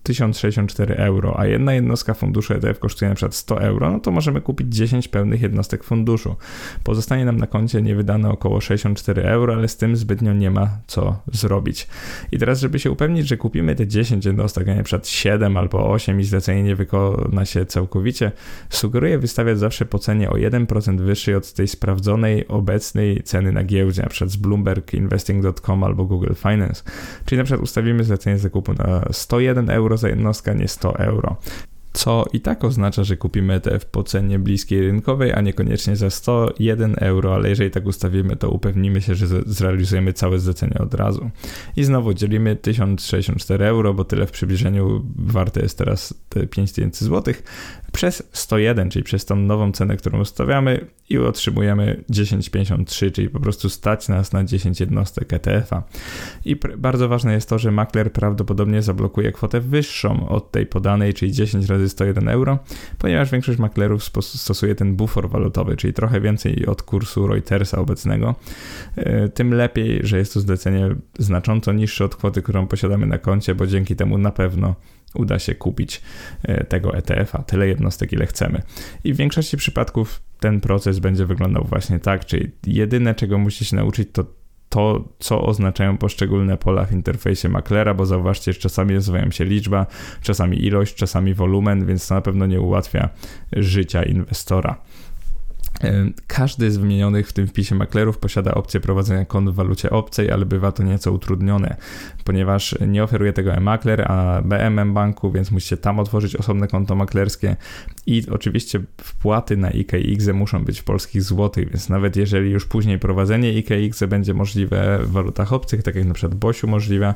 1064 0.10 0.96
euro, 0.96 1.40
a 1.40 1.46
jedna 1.46 1.74
jednostka 1.74 2.14
funduszu 2.14 2.54
ETF 2.54 2.80
kosztuje 2.80 3.16
przykład 3.16 3.36
100 3.36 3.62
euro, 3.62 3.92
no 3.92 4.00
to 4.00 4.12
możemy 4.12 4.42
kupić 4.42 4.76
10 4.76 5.08
pełnych 5.08 5.42
jednostek 5.42 5.84
funduszu. 5.84 6.36
Pozostanie 6.84 7.26
nam 7.26 7.38
na 7.38 7.48
koncie 7.48 7.82
niewydane 7.82 8.30
około 8.30 8.62
64 8.62 9.24
euro, 9.24 9.54
ale 9.54 9.68
z 9.68 9.78
tym 9.78 9.96
zbytnio 9.96 10.34
nie 10.34 10.52
ma 10.52 10.70
co 10.88 11.22
zrobić. 11.34 11.88
I 12.32 12.38
teraz, 12.38 12.60
żeby 12.60 12.80
się 12.80 12.92
upewnić, 12.92 13.28
że 13.28 13.38
kupimy 13.38 13.76
te 13.76 13.88
10 13.88 14.26
jednostek, 14.26 14.68
a 14.68 14.74
nie 14.74 14.84
przykład 14.84 15.08
7 15.08 15.58
albo 15.58 15.92
8 15.92 16.20
i 16.20 16.24
zlecenie 16.24 16.64
nie 16.64 16.76
wykona 16.76 17.46
się 17.46 17.66
całkowicie, 17.66 18.32
sugeruję 18.70 19.20
wystawiać 19.20 19.60
zawsze 19.60 19.86
po 19.86 20.00
cenie 20.00 20.30
o 20.30 20.34
1% 20.34 21.02
wyższej 21.02 21.36
od 21.36 21.54
tej 21.54 21.68
sprawdzonej 21.68 22.48
obecnej 22.48 23.24
ceny 23.24 23.52
na 23.52 23.64
giełdzie, 23.64 24.02
na 24.02 24.10
przykład 24.10 24.32
z 24.32 24.36
Bloomberg, 24.36 24.94
Investing.com 24.94 25.84
albo 25.84 26.06
Google 26.06 26.34
Finance. 26.34 26.84
Czyli 27.26 27.38
na 27.38 27.44
przykład 27.44 27.64
ustawimy 27.64 28.04
zlecenie 28.04 28.38
zakupu 28.38 28.74
na 28.74 29.06
101 29.12 29.70
euro, 29.70 29.90
euro 29.90 29.98
za 30.00 30.10
jednostkę, 30.10 30.56
nie 30.56 30.68
100 30.68 30.96
euro 30.96 31.36
co 32.00 32.26
i 32.34 32.40
tak 32.40 32.64
oznacza, 32.64 33.04
że 33.04 33.18
kupimy 33.18 33.54
ETF 33.54 33.86
po 33.86 34.04
cenie 34.04 34.40
bliskiej 34.40 34.82
rynkowej, 34.82 35.34
a 35.34 35.42
niekoniecznie 35.42 35.96
za 35.96 36.10
101 36.10 36.96
euro, 37.00 37.36
ale 37.36 37.50
jeżeli 37.50 37.72
tak 37.72 37.86
ustawimy, 37.86 38.36
to 38.36 38.50
upewnimy 38.50 39.02
się, 39.02 39.16
że 39.16 39.28
zrealizujemy 39.46 40.14
całe 40.14 40.40
zlecenie 40.40 40.78
od 40.80 40.94
razu. 40.94 41.30
I 41.76 41.84
znowu 41.84 42.14
dzielimy 42.14 42.56
1064 42.56 43.66
euro, 43.66 43.94
bo 43.94 44.04
tyle 44.06 44.28
w 44.28 44.32
przybliżeniu 44.32 45.06
warte 45.16 45.62
jest 45.62 45.78
teraz 45.78 46.14
te 46.30 46.48
5000 46.48 47.06
zł, 47.06 47.34
przez 47.92 48.24
101, 48.32 48.90
czyli 48.90 49.04
przez 49.04 49.26
tą 49.26 49.36
nową 49.36 49.72
cenę, 49.72 49.98
którą 49.98 50.20
ustawiamy 50.20 50.86
i 51.10 51.18
otrzymujemy 51.18 52.04
10,53, 52.12 53.12
czyli 53.12 53.30
po 53.30 53.40
prostu 53.40 53.70
stać 53.70 54.08
nas 54.08 54.34
na 54.34 54.44
10 54.44 54.80
jednostek 54.80 55.34
ETF-a. 55.34 55.84
I 56.46 56.56
bardzo 56.78 57.08
ważne 57.08 57.34
jest 57.34 57.50
to, 57.50 57.60
że 57.60 57.72
makler 57.72 58.14
prawdopodobnie 58.14 58.82
zablokuje 58.82 59.32
kwotę 59.32 59.62
wyższą 59.62 60.30
od 60.30 60.52
tej 60.52 60.66
podanej, 60.66 61.14
czyli 61.14 61.32
10 61.32 61.66
razy 61.66 61.89
101 61.90 62.30
euro, 62.30 62.60
ponieważ 62.98 63.32
większość 63.32 63.60
maklerów 63.60 64.04
stosuje 64.22 64.76
ten 64.76 64.96
bufor 64.96 65.30
walutowy, 65.30 65.78
czyli 65.78 65.94
trochę 65.94 66.22
więcej 66.22 66.66
od 66.66 66.84
kursu 66.84 67.28
Reutersa 67.28 67.78
obecnego. 67.78 68.36
E, 68.96 69.30
tym 69.30 69.54
lepiej, 69.54 70.00
że 70.04 70.18
jest 70.18 70.34
to 70.34 70.40
zlecenie 70.40 70.96
znacząco 71.20 71.74
niższe 71.74 72.06
od 72.06 72.16
kwoty, 72.16 72.42
którą 72.42 72.68
posiadamy 72.68 73.06
na 73.06 73.18
koncie, 73.18 73.56
bo 73.56 73.68
dzięki 73.68 73.96
temu 73.96 74.18
na 74.18 74.32
pewno 74.32 74.76
uda 75.16 75.40
się 75.40 75.56
kupić 75.56 76.02
e, 76.44 76.64
tego 76.64 76.98
ETF-a, 76.98 77.44
tyle 77.44 77.68
jednostek, 77.68 78.14
ile 78.14 78.26
chcemy. 78.26 78.62
I 79.04 79.14
w 79.14 79.18
większości 79.18 79.58
przypadków 79.58 80.22
ten 80.40 80.62
proces 80.62 81.00
będzie 81.00 81.26
wyglądał 81.26 81.64
właśnie 81.70 82.00
tak, 82.00 82.26
czyli 82.26 82.52
jedyne, 82.68 83.16
czego 83.16 83.38
musicie 83.38 83.66
się 83.66 83.76
nauczyć, 83.76 84.10
to 84.14 84.26
to, 84.70 85.04
co 85.20 85.42
oznaczają 85.42 85.98
poszczególne 85.98 86.58
pola 86.58 86.86
w 86.86 86.92
interfejsie 86.92 87.50
Maclera, 87.50 87.94
bo 87.94 88.06
zauważcie, 88.06 88.54
że 88.54 88.60
czasami 88.60 88.94
nazywają 88.94 89.32
się 89.32 89.46
liczba, 89.46 89.86
czasami 90.22 90.66
ilość, 90.66 90.96
czasami 90.96 91.34
wolumen, 91.34 91.86
więc 91.86 92.08
to 92.08 92.16
na 92.16 92.22
pewno 92.22 92.46
nie 92.46 92.62
ułatwia 92.62 93.10
życia 93.54 94.04
inwestora. 94.04 94.82
Każdy 96.28 96.72
z 96.72 96.78
wymienionych 96.78 97.30
w 97.30 97.34
tym 97.34 97.48
wpisie 97.48 97.76
maklerów 97.76 98.18
posiada 98.18 98.54
opcję 98.54 98.80
prowadzenia 98.80 99.26
kont 99.26 99.50
w 99.50 99.54
walucie 99.54 99.90
obcej, 99.90 100.32
ale 100.32 100.46
bywa 100.46 100.72
to 100.72 100.84
nieco 100.84 101.12
utrudnione, 101.12 101.76
ponieważ 102.24 102.76
nie 102.88 103.04
oferuje 103.04 103.34
tego 103.34 103.54
e-makler, 103.54 104.12
a 104.12 104.42
BMM 104.42 104.94
banku, 104.94 105.32
więc 105.32 105.52
musicie 105.52 105.78
tam 105.78 106.00
otworzyć 106.00 106.36
osobne 106.36 106.68
konto 106.68 106.96
maklerskie 106.96 107.56
i 108.06 108.24
oczywiście 108.32 108.82
wpłaty 109.02 109.58
na 109.58 109.70
IKX 109.72 110.28
muszą 110.34 110.64
być 110.66 110.80
w 110.80 110.84
polskich 110.84 111.24
złotych, 111.24 111.70
więc 111.70 111.90
nawet 111.90 112.16
jeżeli 112.16 112.52
już 112.52 112.66
później 112.66 113.00
prowadzenie 113.00 113.50
IKX 113.50 114.04
będzie 114.04 114.34
możliwe 114.34 115.00
w 115.04 115.12
walutach 115.12 115.54
obcych, 115.54 115.84
tak 115.84 115.96
jak 115.96 116.06
na 116.06 116.14
przykład 116.14 116.40
Bosiu 116.40 116.68
możliwe, 116.68 117.14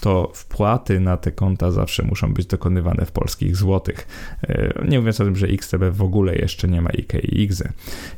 to 0.00 0.32
wpłaty 0.34 1.00
na 1.00 1.16
te 1.16 1.32
konta 1.32 1.70
zawsze 1.70 2.02
muszą 2.02 2.34
być 2.34 2.46
dokonywane 2.46 3.06
w 3.06 3.12
polskich 3.12 3.56
złotych. 3.56 4.06
E, 4.48 4.84
nie 4.88 4.98
mówiąc 4.98 5.20
o 5.20 5.24
tym, 5.24 5.36
że 5.36 5.46
XTB 5.46 5.82
w 5.92 6.02
ogóle 6.02 6.36
jeszcze 6.36 6.68
nie 6.68 6.82
ma 6.82 6.90
IKX. 6.90 7.62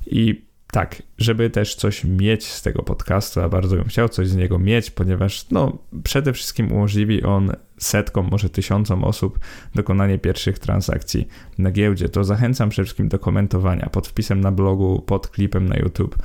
I 0.07 0.42
tak, 0.73 1.03
żeby 1.18 1.51
też 1.51 1.75
coś 1.75 2.05
mieć 2.05 2.47
z 2.47 2.62
tego 2.62 2.83
podcastu, 2.83 3.40
a 3.40 3.49
bardzo 3.49 3.77
bym 3.77 3.85
chciał 3.85 4.09
coś 4.09 4.29
z 4.29 4.37
niego 4.37 4.59
mieć, 4.59 4.90
ponieważ 4.90 5.51
no, 5.51 5.79
przede 6.05 6.33
wszystkim 6.33 6.73
umożliwi 6.73 7.23
on 7.23 7.53
setkom, 7.85 8.29
może 8.31 8.51
tysiącom 8.51 9.05
osób 9.05 9.38
dokonanie 9.75 10.18
pierwszych 10.18 10.59
transakcji 10.59 11.29
na 11.59 11.71
giełdzie, 11.71 12.09
to 12.09 12.25
zachęcam 12.25 12.68
przede 12.68 12.85
wszystkim 12.85 13.09
do 13.09 13.18
komentowania 13.18 13.88
pod 13.92 14.09
wpisem 14.09 14.40
na 14.40 14.53
blogu, 14.53 15.03
pod 15.07 15.29
klipem 15.29 15.68
na 15.68 15.77
YouTube. 15.77 16.18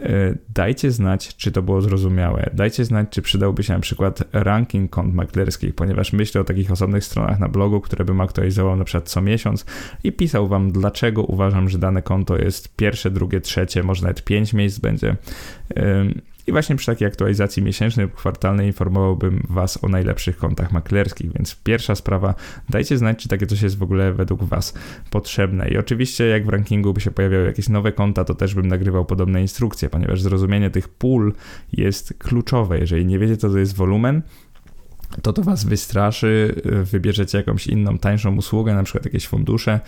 E, 0.00 0.34
dajcie 0.54 0.90
znać, 0.90 1.36
czy 1.36 1.52
to 1.52 1.62
było 1.62 1.80
zrozumiałe. 1.80 2.50
Dajcie 2.54 2.84
znać, 2.84 3.08
czy 3.10 3.22
przydałby 3.22 3.62
się 3.62 3.72
na 3.72 3.80
przykład 3.80 4.22
ranking 4.32 4.90
kont 4.90 5.14
maklerskich, 5.14 5.74
ponieważ 5.74 6.12
myślę 6.12 6.40
o 6.40 6.44
takich 6.44 6.70
osobnych 6.70 7.04
stronach 7.04 7.38
na 7.38 7.48
blogu, 7.48 7.80
które 7.80 8.04
bym 8.04 8.20
aktualizował 8.20 8.76
na 8.76 8.84
przykład 8.84 9.08
co 9.08 9.22
miesiąc 9.22 9.64
i 10.04 10.12
pisał 10.12 10.48
wam, 10.48 10.72
dlaczego 10.72 11.22
uważam, 11.22 11.68
że 11.68 11.78
dane 11.78 12.02
konto 12.02 12.36
jest 12.36 12.76
pierwsze, 12.76 13.10
drugie, 13.10 13.40
trzecie, 13.40 13.82
może 13.82 14.02
nawet 14.02 14.24
pięć 14.24 14.52
miejsc 14.52 14.78
będzie. 14.78 15.16
I 16.46 16.52
właśnie 16.52 16.76
przy 16.76 16.86
takiej 16.86 17.08
aktualizacji 17.08 17.62
miesięcznej 17.62 18.06
lub 18.06 18.14
kwartalnej 18.14 18.66
informowałbym 18.66 19.46
Was 19.50 19.84
o 19.84 19.88
najlepszych 19.88 20.36
kontach 20.36 20.72
maklerskich. 20.72 21.32
Więc 21.32 21.56
pierwsza 21.64 21.94
sprawa, 21.94 22.34
dajcie 22.68 22.98
znać, 22.98 23.18
czy 23.18 23.28
takie 23.28 23.46
coś 23.46 23.62
jest 23.62 23.78
w 23.78 23.82
ogóle 23.82 24.12
według 24.12 24.44
Was 24.44 24.74
potrzebne. 25.10 25.68
I 25.68 25.78
oczywiście, 25.78 26.26
jak 26.26 26.46
w 26.46 26.48
rankingu 26.48 26.92
by 26.92 27.00
się 27.00 27.10
pojawiały 27.10 27.44
jakieś 27.44 27.68
nowe 27.68 27.92
konta, 27.92 28.24
to 28.24 28.34
też 28.34 28.54
bym 28.54 28.68
nagrywał 28.68 29.04
podobne 29.04 29.40
instrukcje, 29.40 29.88
ponieważ 29.88 30.22
zrozumienie 30.22 30.70
tych 30.70 30.88
pól 30.88 31.32
jest 31.72 32.14
kluczowe. 32.18 32.78
Jeżeli 32.78 33.06
nie 33.06 33.18
wiecie, 33.18 33.36
co 33.36 33.50
to 33.50 33.58
jest 33.58 33.76
wolumen, 33.76 34.22
to 35.22 35.32
to 35.32 35.42
was 35.42 35.64
wystraszy, 35.64 36.54
wybierzecie 36.64 37.38
jakąś 37.38 37.66
inną, 37.66 37.98
tańszą 37.98 38.36
usługę, 38.36 38.74
na 38.74 38.82
przykład 38.82 39.04
jakieś 39.04 39.28
fundusze 39.28 39.80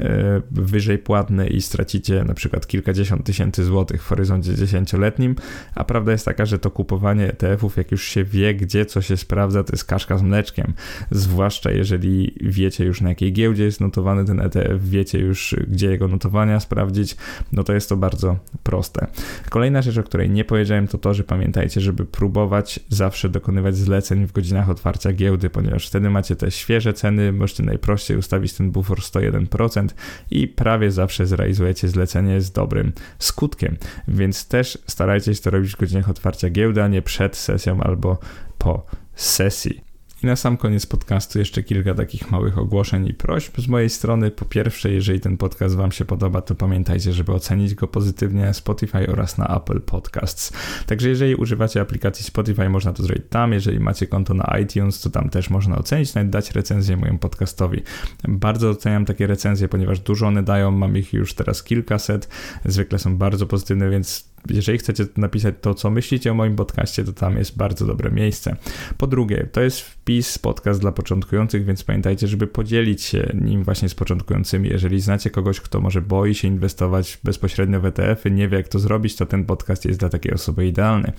e, 0.00 0.42
wyżej 0.50 0.98
płatne 0.98 1.46
i 1.46 1.62
stracicie 1.62 2.24
na 2.24 2.34
przykład 2.34 2.66
kilkadziesiąt 2.66 3.26
tysięcy 3.26 3.64
złotych 3.64 4.02
w 4.02 4.06
horyzoncie 4.06 4.54
dziesięcioletnim, 4.54 5.36
a 5.74 5.84
prawda 5.84 6.12
jest 6.12 6.24
taka, 6.24 6.46
że 6.46 6.58
to 6.58 6.70
kupowanie 6.70 7.28
ETF-ów, 7.28 7.76
jak 7.76 7.92
już 7.92 8.04
się 8.04 8.24
wie, 8.24 8.54
gdzie 8.54 8.86
co 8.86 9.02
się 9.02 9.16
sprawdza, 9.16 9.64
to 9.64 9.72
jest 9.72 9.84
kaszka 9.84 10.18
z 10.18 10.22
mleczkiem, 10.22 10.72
zwłaszcza 11.10 11.70
jeżeli 11.70 12.34
wiecie 12.40 12.84
już 12.84 13.00
na 13.00 13.08
jakiej 13.08 13.32
giełdzie 13.32 13.64
jest 13.64 13.80
notowany 13.80 14.24
ten 14.24 14.40
ETF, 14.40 14.88
wiecie 14.88 15.18
już 15.18 15.56
gdzie 15.68 15.90
jego 15.90 16.08
notowania 16.08 16.60
sprawdzić, 16.60 17.16
no 17.52 17.64
to 17.64 17.72
jest 17.72 17.88
to 17.88 17.96
bardzo 17.96 18.36
proste. 18.62 19.06
Kolejna 19.50 19.82
rzecz, 19.82 19.98
o 19.98 20.02
której 20.02 20.30
nie 20.30 20.44
powiedziałem, 20.44 20.88
to 20.88 20.98
to, 20.98 21.14
że 21.14 21.24
pamiętajcie, 21.24 21.80
żeby 21.80 22.04
próbować 22.04 22.80
zawsze 22.88 23.28
dokonywać 23.28 23.76
zleceń 23.76 24.26
w 24.26 24.32
godzinach 24.32 24.70
otwarcia 24.72 25.12
giełdy, 25.12 25.50
ponieważ 25.50 25.88
wtedy 25.88 26.10
macie 26.10 26.36
te 26.36 26.50
świeże 26.50 26.92
ceny, 26.92 27.32
możecie 27.32 27.62
najprościej 27.62 28.16
ustawić 28.16 28.52
ten 28.52 28.70
bufor 28.70 28.98
101% 28.98 29.88
i 30.30 30.48
prawie 30.48 30.90
zawsze 30.90 31.26
zrealizujecie 31.26 31.88
zlecenie 31.88 32.40
z 32.40 32.52
dobrym 32.52 32.92
skutkiem. 33.18 33.76
Więc 34.08 34.48
też 34.48 34.78
starajcie 34.86 35.34
się 35.34 35.42
to 35.42 35.50
robić 35.50 35.72
w 35.72 35.76
godzinach 35.76 36.08
otwarcia 36.08 36.50
giełdy, 36.50 36.82
a 36.82 36.88
nie 36.88 37.02
przed 37.02 37.36
sesją 37.36 37.80
albo 37.80 38.18
po 38.58 38.86
sesji. 39.14 39.91
I 40.22 40.26
na 40.26 40.36
sam 40.36 40.56
koniec 40.56 40.86
podcastu 40.86 41.38
jeszcze 41.38 41.62
kilka 41.62 41.94
takich 41.94 42.30
małych 42.30 42.58
ogłoszeń 42.58 43.06
i 43.06 43.14
prośb 43.14 43.60
z 43.60 43.68
mojej 43.68 43.90
strony. 43.90 44.30
Po 44.30 44.44
pierwsze, 44.44 44.90
jeżeli 44.90 45.20
ten 45.20 45.36
podcast 45.36 45.76
Wam 45.76 45.92
się 45.92 46.04
podoba, 46.04 46.40
to 46.40 46.54
pamiętajcie, 46.54 47.12
żeby 47.12 47.32
ocenić 47.32 47.74
go 47.74 47.88
pozytywnie 47.88 48.44
na 48.44 48.52
Spotify 48.52 49.06
oraz 49.12 49.38
na 49.38 49.56
Apple 49.56 49.80
Podcasts. 49.80 50.52
Także 50.86 51.08
jeżeli 51.08 51.34
używacie 51.34 51.80
aplikacji 51.80 52.24
Spotify, 52.24 52.68
można 52.68 52.92
to 52.92 53.02
zrobić 53.02 53.24
tam. 53.30 53.52
Jeżeli 53.52 53.80
macie 53.80 54.06
konto 54.06 54.34
na 54.34 54.58
iTunes, 54.58 55.00
to 55.00 55.10
tam 55.10 55.30
też 55.30 55.50
można 55.50 55.78
ocenić, 55.78 56.14
nawet 56.14 56.30
dać 56.30 56.50
recenzję 56.50 56.96
mojemu 56.96 57.18
podcastowi. 57.18 57.82
Bardzo 58.28 58.70
oceniam 58.70 59.04
takie 59.04 59.26
recenzje, 59.26 59.68
ponieważ 59.68 60.00
dużo 60.00 60.26
one 60.26 60.42
dają, 60.42 60.70
mam 60.70 60.96
ich 60.96 61.12
już 61.12 61.34
teraz 61.34 61.62
kilkaset, 61.62 62.28
zwykle 62.64 62.98
są 62.98 63.16
bardzo 63.16 63.46
pozytywne, 63.46 63.90
więc 63.90 64.31
jeżeli 64.50 64.78
chcecie 64.78 65.04
napisać 65.16 65.54
to, 65.60 65.74
co 65.74 65.90
myślicie 65.90 66.32
o 66.32 66.34
moim 66.34 66.56
podcaście, 66.56 67.04
to 67.04 67.12
tam 67.12 67.36
jest 67.36 67.56
bardzo 67.56 67.86
dobre 67.86 68.10
miejsce. 68.10 68.56
Po 68.98 69.06
drugie, 69.06 69.48
to 69.52 69.60
jest 69.60 69.80
wpis, 69.80 70.38
podcast 70.38 70.80
dla 70.80 70.92
początkujących, 70.92 71.64
więc 71.64 71.84
pamiętajcie, 71.84 72.28
żeby 72.28 72.46
podzielić 72.46 73.02
się 73.02 73.32
nim 73.40 73.64
właśnie 73.64 73.88
z 73.88 73.94
początkującymi. 73.94 74.68
Jeżeli 74.68 75.00
znacie 75.00 75.30
kogoś, 75.30 75.60
kto 75.60 75.80
może 75.80 76.02
boi 76.02 76.34
się 76.34 76.48
inwestować 76.48 77.18
bezpośrednio 77.24 77.80
w 77.80 77.86
ETF-y, 77.86 78.30
nie 78.30 78.48
wie 78.48 78.56
jak 78.56 78.68
to 78.68 78.78
zrobić, 78.78 79.16
to 79.16 79.26
ten 79.26 79.44
podcast 79.44 79.84
jest 79.84 80.00
dla 80.00 80.08
takiej 80.08 80.34
osoby 80.34 80.66
idealny. 80.66 81.12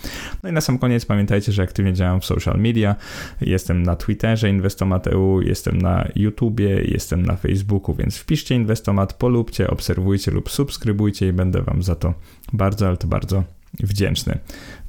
No 0.43 0.49
i 0.49 0.51
na 0.51 0.61
sam 0.61 0.79
koniec 0.79 1.05
pamiętajcie, 1.05 1.51
że 1.51 1.63
aktywnie 1.63 1.93
działam 1.93 2.21
w 2.21 2.25
social 2.25 2.59
media. 2.59 2.95
Jestem 3.41 3.83
na 3.83 3.95
Twitterze 3.95 4.49
Inwestomat.eu, 4.49 5.41
jestem 5.41 5.81
na 5.81 6.07
YouTubie, 6.15 6.83
jestem 6.83 7.25
na 7.25 7.35
Facebooku, 7.35 7.95
więc 7.95 8.17
wpiszcie 8.17 8.55
Inwestomat, 8.55 9.13
polubcie, 9.13 9.69
obserwujcie 9.69 10.31
lub 10.31 10.51
subskrybujcie 10.51 11.27
i 11.27 11.33
będę 11.33 11.61
Wam 11.61 11.83
za 11.83 11.95
to 11.95 12.13
bardzo, 12.53 12.87
ale 12.87 12.97
to 12.97 13.07
bardzo 13.07 13.43
wdzięczny. 13.79 14.39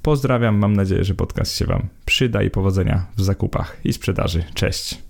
Pozdrawiam, 0.02 0.56
mam 0.56 0.76
nadzieję, 0.76 1.04
że 1.04 1.14
podcast 1.14 1.56
się 1.56 1.64
Wam 1.64 1.88
przyda 2.04 2.42
i 2.42 2.50
powodzenia 2.50 3.06
w 3.16 3.22
zakupach 3.22 3.76
i 3.84 3.92
sprzedaży. 3.92 4.44
Cześć. 4.54 5.03